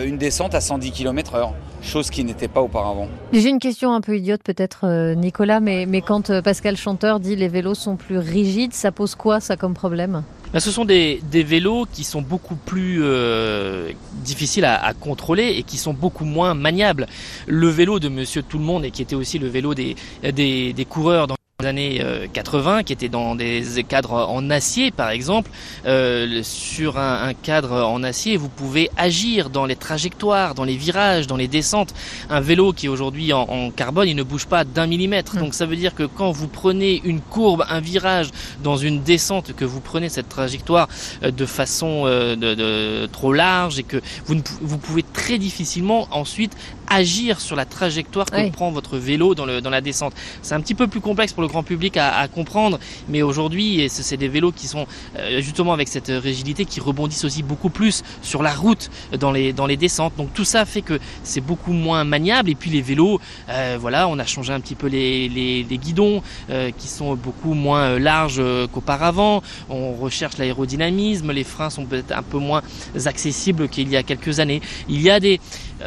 une 0.04 0.18
descente 0.18 0.56
à 0.56 0.62
110 0.62 0.92
km/h 0.92 1.50
chose 1.86 2.10
qui 2.10 2.24
n'était 2.24 2.48
pas 2.48 2.62
auparavant. 2.62 3.08
J'ai 3.32 3.50
une 3.50 3.60
question 3.60 3.94
un 3.94 4.02
peu 4.02 4.18
idiote 4.18 4.42
peut-être 4.44 4.86
euh, 4.86 5.16
Nicolas, 5.16 5.60
mais, 5.60 5.86
mais 5.86 6.02
quand 6.02 6.30
euh, 6.30 6.42
Pascal 6.42 6.76
Chanteur 6.76 7.20
dit 7.20 7.36
les 7.36 7.48
vélos 7.48 7.76
sont 7.76 7.96
plus 7.96 8.18
rigides, 8.18 8.74
ça 8.74 8.92
pose 8.92 9.16
quoi 9.16 9.40
ça 9.40 9.56
comme 9.56 9.74
problème? 9.74 10.24
Ben, 10.56 10.62
ce 10.62 10.72
sont 10.72 10.86
des, 10.86 11.20
des, 11.30 11.44
vélos 11.44 11.86
qui 11.92 12.06
sont 12.06 12.22
beaucoup 12.22 12.56
plus 12.56 13.02
euh, 13.04 13.92
difficiles 14.24 14.64
à, 14.64 14.94
contrôler 14.94 15.48
et 15.58 15.64
qui 15.64 15.76
sont 15.76 15.94
beaucoup 15.94 16.24
moins 16.24 16.54
maniables. 16.54 17.08
Le 17.46 17.68
vélo 17.68 18.00
de 18.00 18.08
Monsieur 18.08 18.42
Tout 18.42 18.58
le 18.58 18.64
Monde 18.64 18.86
et 18.86 18.92
qui 18.92 19.02
était 19.02 19.18
aussi 19.18 19.38
le 19.38 19.50
vélo 19.50 19.74
des, 19.74 19.98
des, 20.24 20.72
des 20.72 20.86
coureurs 20.86 21.28
années 21.66 22.04
80 22.34 22.78
euh, 22.80 22.84
qui 22.84 22.94
étaient 22.94 23.10
dans 23.10 23.36
des 23.36 23.64
cadres 23.88 24.14
en 24.14 24.50
acier 24.50 24.92
par 24.92 25.10
exemple 25.10 25.50
euh, 25.86 26.42
sur 26.44 26.98
un, 26.98 27.34
cadre 27.34 27.84
en 27.84 28.04
acier 28.04 28.38
vous 28.38 28.50
pouvez 28.50 28.90
agir 28.98 29.50
dans 29.50 29.66
les 29.66 29.76
trajectoires 29.76 30.56
dans 30.56 30.64
les 30.64 30.78
virages 30.78 31.28
dans 31.28 31.38
les 31.38 31.48
descentes 31.48 31.94
un 32.30 32.40
vélo 32.40 32.74
qui 32.74 32.86
est 32.86 32.90
aujourd'hui 32.90 33.34
en, 33.34 33.72
carbone 33.72 34.08
il 34.08 34.16
ne 34.16 34.24
bouge 34.24 34.46
pas 34.46 34.64
d'un 34.64 34.88
millimètre 34.88 35.36
hmm. 35.36 35.40
donc 35.40 35.54
ça 35.54 35.66
veut 35.66 35.76
dire 35.76 35.96
que 35.96 36.04
quand 36.04 36.32
vous 36.32 36.48
prenez 36.48 37.02
une 37.04 37.22
courbe 37.22 37.66
un 37.70 37.80
virage 37.80 38.30
dans 38.64 38.78
une 38.78 39.02
descente 39.04 39.54
que 39.56 39.66
vous 39.66 39.82
prenez 39.82 40.10
cette 40.10 40.30
trajectoire 40.30 40.88
euh, 41.24 41.32
de 41.32 41.46
façon 41.46 42.06
de, 42.06 43.06
trop 43.08 43.34
large 43.34 43.80
et 43.80 43.84
que 43.84 43.98
vous, 44.26 44.36
vous 44.62 44.78
pouvez 44.78 45.04
très 45.04 45.38
difficilement 45.38 46.08
ensuite 46.12 46.56
agir 46.88 47.40
sur 47.40 47.56
la 47.56 47.66
trajectoire 47.66 48.26
que 48.26 48.50
prend 48.50 48.72
votre 48.72 48.98
vélo 48.98 49.36
dans, 49.36 49.46
le, 49.46 49.62
dans 49.62 49.70
la 49.70 49.82
descente. 49.82 50.14
C'est 50.42 50.56
un 50.56 50.62
petit 50.62 50.76
peu 50.76 50.88
plus 50.88 51.02
complexe 51.02 51.34
pour 51.34 51.42
le 51.42 51.48
grand 51.48 51.64
public 51.64 51.98
à, 51.98 52.18
à 52.18 52.28
comprendre, 52.28 52.80
mais 53.10 53.22
aujourd'hui, 53.22 53.88
c'est 53.90 54.18
des 54.18 54.28
vélos 54.28 54.52
qui 54.52 54.68
sont 54.68 54.86
euh, 55.18 55.42
justement 55.42 55.74
avec 55.74 55.88
cette 55.88 56.08
rigidité 56.10 56.66
qui 56.66 56.80
rebondissent 56.80 57.26
aussi 57.26 57.44
beaucoup 57.44 57.70
plus 57.70 58.04
sur 58.22 58.44
la 58.44 58.54
route 58.54 58.90
dans 59.20 59.32
les, 59.32 59.54
dans 59.54 59.66
les 59.66 59.78
descentes. 59.78 60.14
Donc 60.18 60.34
tout 60.34 60.46
ça 60.46 60.66
fait 60.66 60.82
que 60.82 61.00
c'est 61.24 61.42
beaucoup 61.42 61.74
moins 61.74 62.04
maniable. 62.04 62.50
Et 62.50 62.56
puis 62.56 62.70
les 62.70 62.82
vélos, 62.82 63.20
euh, 63.50 63.78
voilà, 63.80 64.08
on 64.08 64.20
a 64.20 64.26
changé 64.26 64.54
un 64.54 64.60
petit 64.60 64.76
peu 64.76 64.88
les, 64.88 65.30
les, 65.30 65.64
les 65.64 65.78
guidons 65.78 66.22
euh, 66.50 66.72
qui 66.78 66.88
sont 66.88 67.16
beaucoup 67.16 67.54
moins 67.54 68.00
larges 68.00 68.42
qu'auparavant. 68.72 69.42
On 69.70 69.94
recherche 69.94 70.38
l'aérodynamisme, 70.38 71.32
les 71.32 71.44
freins 71.44 71.70
sont 71.70 71.86
peut-être 71.86 72.12
un 72.12 72.24
peu 72.24 72.38
moins 72.38 72.62
accessibles 73.06 73.68
qu'il 73.70 73.90
y 73.90 73.98
a 73.98 74.04
quelques 74.04 74.40
années. 74.40 74.62
Il 74.90 75.02
y 75.02 75.10
a 75.10 75.20
des, 75.20 75.40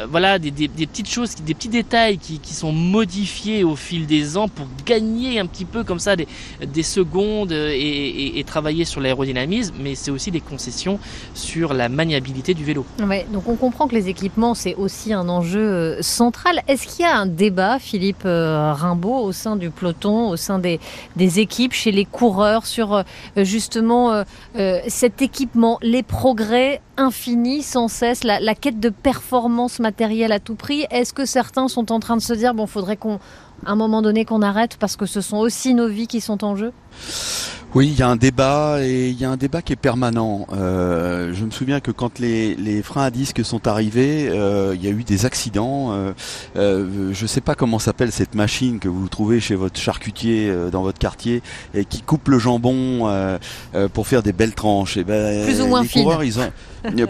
voilà, 0.09 0.39
des, 0.39 0.51
des, 0.51 0.67
petites 0.67 1.09
choses, 1.09 1.35
des 1.35 1.53
petits 1.53 1.69
détails 1.69 2.17
qui, 2.17 2.39
qui, 2.39 2.53
sont 2.53 2.71
modifiés 2.71 3.63
au 3.63 3.75
fil 3.75 4.05
des 4.05 4.37
ans 4.37 4.47
pour 4.47 4.67
gagner 4.85 5.39
un 5.39 5.45
petit 5.45 5.65
peu 5.65 5.83
comme 5.83 5.99
ça 5.99 6.15
des, 6.15 6.27
des 6.65 6.83
secondes 6.83 7.51
et, 7.51 8.39
et, 8.39 8.43
travailler 8.43 8.85
sur 8.85 9.01
l'aérodynamisme, 9.01 9.75
mais 9.79 9.95
c'est 9.95 10.11
aussi 10.11 10.31
des 10.31 10.41
concessions 10.41 10.99
sur 11.33 11.73
la 11.73 11.89
maniabilité 11.89 12.53
du 12.53 12.63
vélo. 12.63 12.85
Donc 13.31 13.47
on 13.47 13.55
comprend 13.55 13.87
que 13.87 13.95
les 13.95 14.09
équipements, 14.09 14.53
c'est 14.53 14.75
aussi 14.75 15.13
un 15.13 15.29
enjeu 15.29 15.59
euh, 15.59 16.01
central. 16.01 16.61
Est-ce 16.67 16.87
qu'il 16.87 17.05
y 17.05 17.07
a 17.07 17.17
un 17.17 17.25
débat, 17.25 17.79
Philippe 17.79 18.23
euh, 18.25 18.73
Rimbaud, 18.73 19.23
au 19.23 19.31
sein 19.31 19.55
du 19.55 19.69
peloton, 19.69 20.29
au 20.29 20.35
sein 20.35 20.59
des, 20.59 20.79
des 21.15 21.39
équipes, 21.39 21.73
chez 21.73 21.91
les 21.91 22.05
coureurs, 22.05 22.65
sur 22.65 22.93
euh, 22.93 23.03
justement 23.37 24.23
cet 24.87 25.21
équipement, 25.21 25.77
les 25.81 26.03
progrès 26.03 26.81
infinis 26.99 27.63
sans 27.63 27.87
cesse, 27.87 28.23
la, 28.23 28.39
la 28.39 28.55
quête 28.55 28.79
de 28.79 28.89
performance 28.89 29.79
matérielle 29.79 30.31
à 30.31 30.39
tout 30.39 30.55
prix 30.55 30.85
est-ce 30.91 31.13
que 31.13 31.25
certains 31.25 31.67
sont 31.67 31.91
en 31.91 31.99
train 31.99 32.17
de 32.17 32.21
se 32.21 32.33
dire, 32.33 32.53
bon, 32.53 32.67
faudrait 32.67 32.97
qu'on, 32.97 33.19
un 33.65 33.75
moment 33.75 34.01
donné, 34.01 34.25
qu'on 34.25 34.41
arrête 34.41 34.77
parce 34.77 34.95
que 34.95 35.05
ce 35.05 35.21
sont 35.21 35.37
aussi 35.37 35.73
nos 35.73 35.87
vies 35.87 36.07
qui 36.07 36.21
sont 36.21 36.43
en 36.43 36.55
jeu? 36.55 36.71
Oui, 37.75 37.87
il 37.87 37.99
y 37.99 38.01
a 38.01 38.09
un 38.09 38.15
débat 38.15 38.79
et 38.81 39.09
il 39.09 39.21
y 39.21 39.25
a 39.25 39.29
un 39.29 39.37
débat 39.37 39.61
qui 39.61 39.73
est 39.73 39.75
permanent. 39.75 40.47
Euh, 40.53 41.33
je 41.35 41.45
me 41.45 41.51
souviens 41.51 41.79
que 41.79 41.91
quand 41.91 42.17
les, 42.17 42.55
les 42.55 42.81
freins 42.81 43.03
à 43.03 43.11
disque 43.11 43.45
sont 43.45 43.67
arrivés, 43.67 44.27
euh, 44.27 44.73
il 44.75 44.83
y 44.83 44.87
a 44.87 44.89
eu 44.89 45.03
des 45.03 45.27
accidents. 45.27 45.91
Euh, 45.91 46.13
je 46.55 47.21
ne 47.21 47.27
sais 47.27 47.41
pas 47.41 47.53
comment 47.53 47.77
s'appelle 47.77 48.11
cette 48.11 48.33
machine 48.33 48.79
que 48.79 48.87
vous 48.87 49.07
trouvez 49.07 49.39
chez 49.39 49.53
votre 49.53 49.79
charcutier 49.79 50.51
dans 50.71 50.81
votre 50.81 50.97
quartier 50.97 51.43
et 51.75 51.85
qui 51.85 52.01
coupe 52.01 52.27
le 52.29 52.39
jambon 52.39 53.07
pour 53.93 54.07
faire 54.07 54.23
des 54.23 54.33
belles 54.33 54.55
tranches. 54.55 54.97
Et 54.97 55.03
ben, 55.03 55.45
Plus 55.45 55.61
ou 55.61 55.67
moins 55.67 55.83
les 55.83 55.89
coureurs, 55.89 56.23
ils 56.23 56.39
ont 56.39 56.51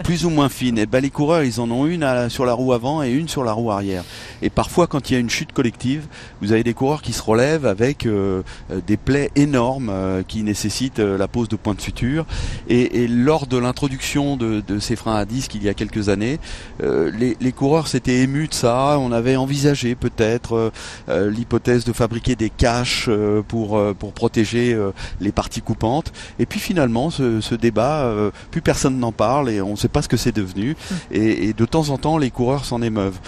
plus 0.03 0.25
ou 0.25 0.29
moins 0.29 0.49
fine. 0.49 0.77
Et 0.77 0.85
ben, 0.85 1.01
les 1.01 1.09
coureurs, 1.09 1.43
ils 1.43 1.59
en 1.59 1.69
ont 1.71 1.85
une 1.85 2.29
sur 2.29 2.45
la 2.45 2.53
roue 2.53 2.73
avant 2.73 3.03
et 3.03 3.11
une 3.11 3.27
sur 3.27 3.43
la 3.43 3.53
roue 3.53 3.71
arrière. 3.71 4.03
Et 4.41 4.49
parfois, 4.49 4.87
quand 4.87 5.09
il 5.09 5.13
y 5.13 5.15
a 5.15 5.19
une 5.19 5.29
chute 5.29 5.53
collective, 5.53 6.07
vous 6.41 6.51
avez 6.51 6.63
des 6.63 6.73
coureurs 6.73 7.01
qui 7.01 7.13
se 7.13 7.21
relèvent 7.21 7.65
avec 7.65 8.05
euh, 8.05 8.41
euh, 8.71 8.79
des 8.85 8.97
plaies 8.97 9.31
énormes 9.35 9.89
euh, 9.89 10.23
qui 10.27 10.43
nécessitent 10.43 10.99
la 10.99 11.27
pose 11.27 11.49
de 11.49 11.55
points 11.55 11.73
de 11.73 11.81
suture. 11.81 12.25
Et, 12.67 13.07
lors 13.07 13.47
de 13.47 13.57
l'introduction 13.57 14.37
de, 14.37 14.63
ces 14.79 14.95
freins 14.95 15.15
à 15.15 15.25
disque 15.25 15.55
il 15.55 15.63
y 15.63 15.69
a 15.69 15.73
quelques 15.73 16.09
années, 16.09 16.39
les, 16.79 17.51
coureurs 17.51 17.87
s'étaient 17.87 18.19
émus 18.19 18.47
de 18.47 18.53
ça. 18.53 18.97
On 18.99 19.11
avait 19.11 19.35
envisagé 19.35 19.95
peut-être 19.95 20.71
l'hypothèse 21.07 21.85
de 21.85 21.93
fabriquer 21.93 22.35
des 22.35 22.49
caches 22.49 23.09
pour 23.47 23.79
pour 23.95 24.13
protéger 24.13 24.77
les 25.19 25.31
parties 25.31 25.61
coupantes. 25.61 26.11
Et 26.39 26.45
puis 26.45 26.59
finalement, 26.59 27.09
ce, 27.09 27.55
débat, 27.55 28.11
plus 28.51 28.61
personne 28.61 28.99
n'en 28.99 29.11
parle 29.11 29.49
on 29.61 29.71
ne 29.71 29.75
sait 29.75 29.87
pas 29.87 30.01
ce 30.01 30.07
que 30.07 30.17
c'est 30.17 30.35
devenu. 30.35 30.75
Et, 31.11 31.49
et, 31.49 31.53
de 31.53 31.65
temps 31.65 31.89
en 31.89 31.97
temps, 31.97 32.17
les 32.17 32.31
coureurs 32.31 32.65
s'en 32.65 32.81
émeuvent. 32.81 33.19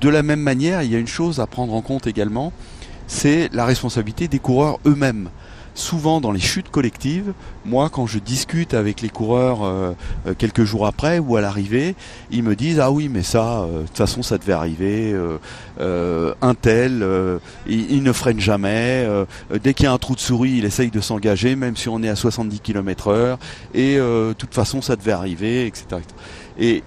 De 0.00 0.08
la 0.08 0.22
même 0.22 0.40
manière, 0.40 0.82
il 0.82 0.92
y 0.92 0.96
a 0.96 0.98
une 0.98 1.06
chose 1.06 1.40
à 1.40 1.46
prendre 1.46 1.74
en 1.74 1.82
compte 1.82 2.06
également, 2.06 2.52
c'est 3.06 3.48
la 3.52 3.64
responsabilité 3.64 4.28
des 4.28 4.38
coureurs 4.38 4.78
eux-mêmes. 4.86 5.30
Souvent 5.78 6.20
dans 6.20 6.32
les 6.32 6.40
chutes 6.40 6.70
collectives, 6.70 7.32
moi 7.64 7.88
quand 7.88 8.08
je 8.08 8.18
discute 8.18 8.74
avec 8.74 9.00
les 9.00 9.08
coureurs 9.08 9.62
euh, 9.62 9.92
euh, 10.26 10.34
quelques 10.36 10.64
jours 10.64 10.88
après 10.88 11.20
ou 11.20 11.36
à 11.36 11.40
l'arrivée, 11.40 11.94
ils 12.32 12.42
me 12.42 12.56
disent 12.56 12.80
ah 12.80 12.90
oui 12.90 13.08
mais 13.08 13.22
ça 13.22 13.60
euh, 13.60 13.82
de 13.82 13.86
toute 13.86 13.96
façon 13.96 14.24
ça 14.24 14.38
devait 14.38 14.54
arriver, 14.54 15.14
un 15.78 16.54
tel 16.54 17.06
il, 17.68 18.02
ne 18.02 18.10
freine 18.10 18.40
jamais, 18.40 19.06
dès 19.62 19.72
qu'il 19.72 19.84
y 19.84 19.86
a 19.86 19.92
un 19.92 19.98
trou 19.98 20.16
de 20.16 20.20
souris 20.20 20.56
il 20.58 20.64
essaye 20.64 20.90
de 20.90 21.00
s'engager 21.00 21.54
même 21.54 21.76
si 21.76 21.88
on 21.88 22.02
est 22.02 22.08
à 22.08 22.16
70 22.16 22.58
km 22.58 23.08
heure 23.08 23.38
et 23.72 23.98
de 23.98 24.34
toute 24.36 24.54
façon 24.54 24.82
ça 24.82 24.96
devait 24.96 25.12
arriver 25.12 25.66
etc. 25.66 26.02
Et, 26.58 26.82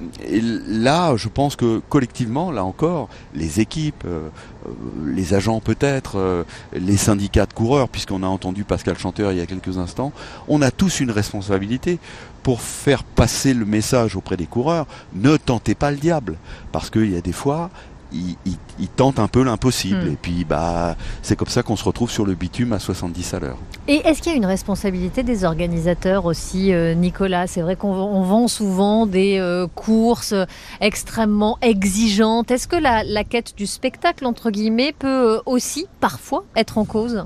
là, 0.68 1.16
je 1.16 1.30
pense 1.30 1.56
que 1.56 1.82
collectivement, 1.90 2.52
là 2.52 2.64
encore, 2.66 3.08
les 3.34 3.62
équipes, 3.62 4.04
euh, 4.06 4.28
euh, 4.68 4.72
les 5.06 5.34
agents 5.34 5.62
peut-être, 5.62 6.18
euh, 6.18 6.44
les 6.74 6.98
syndicats 6.98 7.46
de 7.46 7.54
coureurs, 7.54 7.88
puisqu'on 7.88 8.24
a 8.24 8.28
entendu 8.28 8.66
Pascal 8.66 8.98
Chanteur 8.98 9.32
il 9.32 9.38
y 9.38 9.42
a 9.42 9.46
quelques 9.46 9.78
instants, 9.78 10.12
on 10.50 10.62
a 10.62 10.72
tous 10.72 11.00
une 11.00 11.12
responsabilité 11.12 12.00
pour 12.44 12.62
faire 12.62 13.04
passer 13.04 13.54
le 13.54 13.66
message 13.66 14.16
auprès 14.18 14.36
des 14.36 14.46
coureurs. 14.46 14.88
Ne 15.14 15.38
tentez 15.38 15.76
pas 15.76 15.92
le 15.92 15.98
diable, 15.98 16.38
parce 16.74 16.90
qu'il 16.90 17.12
y 17.12 17.16
a 17.16 17.22
des 17.22 17.32
fois, 17.32 17.70
il, 18.14 18.88
tente 18.96 19.20
un 19.20 19.28
peu 19.28 19.44
l'impossible. 19.44 20.04
Hmm. 20.04 20.14
Et 20.14 20.18
puis, 20.22 20.46
bah, 20.46 20.96
c'est 21.22 21.36
comme 21.36 21.48
ça 21.48 21.64
qu'on 21.64 21.76
se 21.76 21.84
retrouve 21.84 22.12
sur 22.12 22.26
le 22.26 22.34
bitume 22.34 22.74
à 22.74 22.80
70 22.80 23.34
à 23.34 23.40
l'heure. 23.40 23.58
Et 23.88 23.96
est-ce 24.06 24.22
qu'il 24.22 24.32
y 24.32 24.36
a 24.36 24.38
une 24.38 24.46
responsabilité 24.46 25.24
des 25.24 25.44
organisateurs 25.44 26.26
aussi, 26.26 26.74
euh, 26.74 26.94
Nicolas? 26.94 27.48
C'est 27.48 27.62
vrai 27.62 27.76
qu'on 27.76 28.22
vend 28.24 28.48
souvent 28.48 29.08
des 29.08 29.38
euh, 29.40 29.68
courses 29.68 30.36
extrêmement 30.80 31.58
exigeantes. 31.62 32.52
Est-ce 32.52 32.68
que 32.68 32.76
la, 32.76 33.24
quête 33.24 33.54
du 33.56 33.68
spectacle, 33.68 34.26
entre 34.26 34.52
guillemets, 34.52 34.94
peut 34.98 35.36
euh, 35.36 35.40
aussi 35.46 35.88
parfois 36.00 36.44
être 36.56 36.78
en 36.78 36.86
cause? 36.86 37.26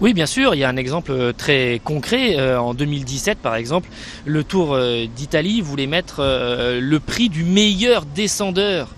Oui, 0.00 0.14
bien 0.14 0.26
sûr, 0.26 0.54
il 0.54 0.58
y 0.58 0.64
a 0.64 0.68
un 0.68 0.76
exemple 0.76 1.32
très 1.34 1.80
concret. 1.84 2.56
en 2.56 2.74
2017, 2.74 3.38
par 3.38 3.54
exemple, 3.54 3.88
le 4.26 4.42
Tour 4.42 4.76
d'Italie 5.14 5.60
voulait 5.60 5.86
mettre 5.86 6.22
le 6.22 6.98
prix 6.98 7.28
du 7.28 7.44
meilleur 7.44 8.04
descendeur 8.04 8.88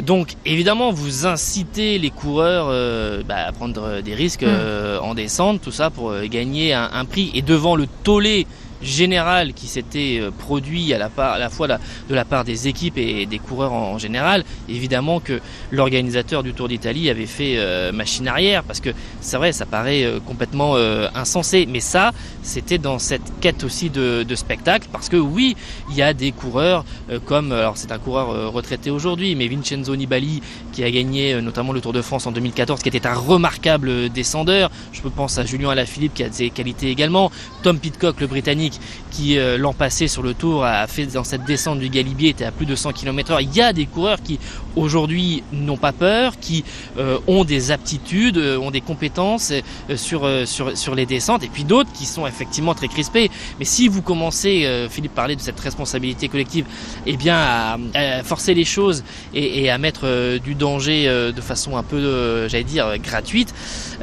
donc 0.00 0.36
évidemment, 0.46 0.90
vous 0.90 1.26
incitez 1.26 1.98
les 1.98 2.10
coureurs 2.10 2.68
euh, 2.70 3.22
bah, 3.22 3.46
à 3.46 3.52
prendre 3.52 4.00
des 4.00 4.14
risques 4.14 4.42
mm. 4.42 4.48
euh, 4.48 4.98
en 5.00 5.14
descente, 5.14 5.60
tout 5.60 5.70
ça 5.70 5.90
pour 5.90 6.10
euh, 6.10 6.26
gagner 6.26 6.72
un, 6.72 6.88
un, 6.92 7.04
prix. 7.04 7.30
Et 7.34 7.42
devant 7.42 7.76
le 7.76 7.86
tollé 8.02 8.46
général 8.82 9.52
qui 9.54 9.66
s'était 9.66 10.18
euh, 10.20 10.30
produit 10.30 10.92
à 10.92 10.98
la, 10.98 11.08
part, 11.08 11.32
à 11.34 11.38
la 11.38 11.50
fois 11.50 11.68
de 11.68 12.14
la 12.14 12.24
part 12.24 12.44
des 12.44 12.68
équipes 12.68 12.98
et 12.98 13.26
des 13.26 13.38
coureurs 13.38 13.72
en, 13.72 13.98
général, 13.98 14.44
évidemment 14.68 15.20
que 15.20 15.40
l'organisateur 15.70 16.42
du 16.42 16.52
Tour 16.52 16.68
d'Italie 16.68 17.08
avait 17.10 17.26
fait 17.26 17.54
euh, 17.56 17.92
machine 17.92 18.26
arrière 18.28 18.64
parce 18.64 18.80
que 18.80 18.90
c'est 19.20 19.36
vrai, 19.36 19.52
ça 19.52 19.66
paraît 19.66 20.04
euh, 20.04 20.20
complètement 20.20 20.74
insensé, 21.14 21.66
mais 21.68 21.80
ça, 21.80 22.12
c'était 22.42 22.78
dans 22.78 22.98
cette 22.98 23.32
quête 23.40 23.64
aussi 23.64 23.90
de, 23.90 24.22
de, 24.22 24.34
spectacle 24.34 24.88
parce 24.90 25.08
que 25.08 25.16
oui, 25.16 25.56
il 25.90 25.96
y 25.96 26.02
a 26.02 26.14
des 26.14 26.32
coureurs 26.32 26.84
comme, 27.26 27.52
alors 27.52 27.76
c'est 27.76 27.92
un 27.92 27.98
coureur 27.98 28.52
retraité 28.52 28.90
aujourd'hui, 28.90 29.34
mais 29.34 29.48
Vincenzo 29.48 29.94
Nibali 29.94 30.42
qui 30.72 30.82
a 30.84 30.90
gagné 30.90 31.40
notamment 31.40 31.72
le 31.72 31.80
Tour 31.80 31.92
de 31.92 32.02
France 32.02 32.26
en 32.26 32.32
2014, 32.32 32.82
qui 32.82 32.88
était 32.88 33.06
un 33.06 33.14
remarquable 33.14 34.08
descendeur. 34.08 34.70
Je 34.92 35.02
peux 35.02 35.10
penser 35.10 35.40
à 35.40 35.44
Julien 35.44 35.70
Alaphilippe 35.70 36.14
qui 36.14 36.24
a 36.24 36.28
des 36.28 36.50
qualités 36.50 36.90
également, 36.90 37.30
Tom 37.62 37.78
Pitcock 37.78 38.20
le 38.20 38.26
Britannique 38.26 38.71
qui 39.12 39.38
euh, 39.38 39.58
l'an 39.58 39.72
passé 39.72 40.08
sur 40.08 40.22
le 40.22 40.34
Tour 40.34 40.64
a 40.64 40.86
fait 40.86 41.06
dans 41.06 41.24
cette 41.24 41.44
descente 41.44 41.78
du 41.78 41.88
Galibier 41.88 42.30
était 42.30 42.44
à 42.44 42.50
plus 42.50 42.66
de 42.66 42.74
100 42.74 42.92
km/h. 42.92 43.42
Il 43.42 43.54
y 43.54 43.60
a 43.60 43.72
des 43.72 43.86
coureurs 43.86 44.22
qui 44.22 44.40
aujourd'hui 44.74 45.44
n'ont 45.52 45.76
pas 45.76 45.92
peur, 45.92 46.38
qui 46.40 46.64
euh, 46.98 47.18
ont 47.26 47.44
des 47.44 47.70
aptitudes, 47.70 48.38
euh, 48.38 48.58
ont 48.58 48.70
des 48.70 48.80
compétences 48.80 49.52
sur, 49.96 50.28
sur, 50.46 50.76
sur 50.76 50.94
les 50.94 51.06
descentes, 51.06 51.44
et 51.44 51.48
puis 51.48 51.64
d'autres 51.64 51.92
qui 51.92 52.06
sont 52.06 52.26
effectivement 52.26 52.74
très 52.74 52.88
crispés. 52.88 53.30
Mais 53.58 53.64
si 53.64 53.88
vous 53.88 54.00
commencez, 54.00 54.86
Philippe 54.90 55.14
parlait 55.14 55.36
de 55.36 55.40
cette 55.40 55.60
responsabilité 55.60 56.28
collective, 56.28 56.64
eh 57.06 57.16
bien 57.16 57.36
à, 57.36 58.22
forcer 58.24 58.54
les 58.54 58.64
choses 58.64 59.04
et, 59.34 59.70
à 59.70 59.78
mettre 59.78 60.38
du 60.38 60.54
danger 60.54 61.06
de 61.06 61.40
façon 61.40 61.76
un 61.76 61.82
peu, 61.82 62.48
j'allais 62.48 62.64
dire, 62.64 62.98
gratuite, 62.98 63.54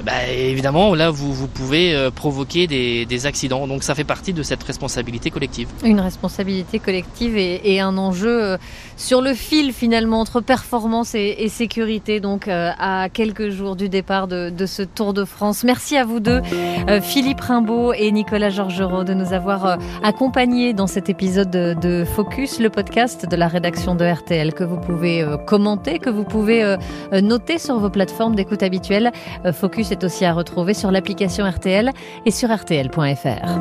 bah, 0.03 0.27
évidemment 0.27 0.93
là 0.93 1.09
vous, 1.09 1.33
vous 1.33 1.47
pouvez 1.47 2.09
provoquer 2.15 2.67
des, 2.67 3.05
des 3.05 3.25
accidents. 3.25 3.67
Donc 3.67 3.83
ça 3.83 3.95
fait 3.95 4.03
partie 4.03 4.33
de 4.33 4.43
cette 4.43 4.58
responsabilité 4.63 5.31
collective. 5.31 5.67
Une 5.83 5.99
responsabilité 5.99 6.79
collective 6.79 7.37
et, 7.37 7.79
un 7.79 7.97
enjeu 7.97 8.43
euh, 8.43 8.57
sur 8.97 9.21
le 9.21 9.33
fil 9.33 9.73
finalement 9.73 10.19
entre 10.19 10.41
performance 10.41 11.15
et, 11.15 11.47
sécurité, 11.49 12.19
donc 12.19 12.47
euh, 12.47 12.71
à 12.77 13.09
quelques 13.09 13.49
jours 13.49 13.75
du 13.75 13.89
départ 13.89 14.27
de, 14.27 14.51
ce 14.65 14.83
Tour 14.83 15.13
de 15.13 15.25
France. 15.25 15.63
Merci 15.63 15.97
à 15.97 16.05
vous 16.05 16.19
deux, 16.19 16.41
euh, 16.89 17.01
Philippe 17.01 17.41
Rimbaud 17.41 17.93
et 17.93 18.11
Nicolas 18.11 18.49
Georgerot, 18.49 19.03
de 19.03 19.13
nous 19.13 19.33
avoir 19.33 19.77
accompagnés 20.03 20.73
dans 20.73 20.87
cet 20.87 21.09
épisode 21.09 21.49
de, 21.49 22.03
Focus, 22.15 22.59
le 22.59 22.69
podcast 22.69 23.27
de 23.27 23.35
la 23.35 23.47
rédaction 23.47 23.95
de 23.95 24.05
RTL 24.05 24.53
que 24.53 24.63
vous 24.63 24.77
pouvez 24.77 25.25
commenter, 25.47 25.99
que 25.99 26.09
vous 26.09 26.23
pouvez 26.23 26.75
noter 27.11 27.57
sur 27.57 27.79
vos 27.79 27.89
plateformes 27.89 28.35
d'écoute 28.35 28.63
habituelles. 28.63 29.11
Focus 29.53 29.91
est 29.91 30.03
aussi 30.03 30.25
à 30.25 30.33
retrouver 30.33 30.73
sur 30.73 30.91
l'application 30.91 31.49
RTL 31.49 31.91
et 32.25 32.31
sur 32.31 32.49
rtl.fr. 32.49 33.59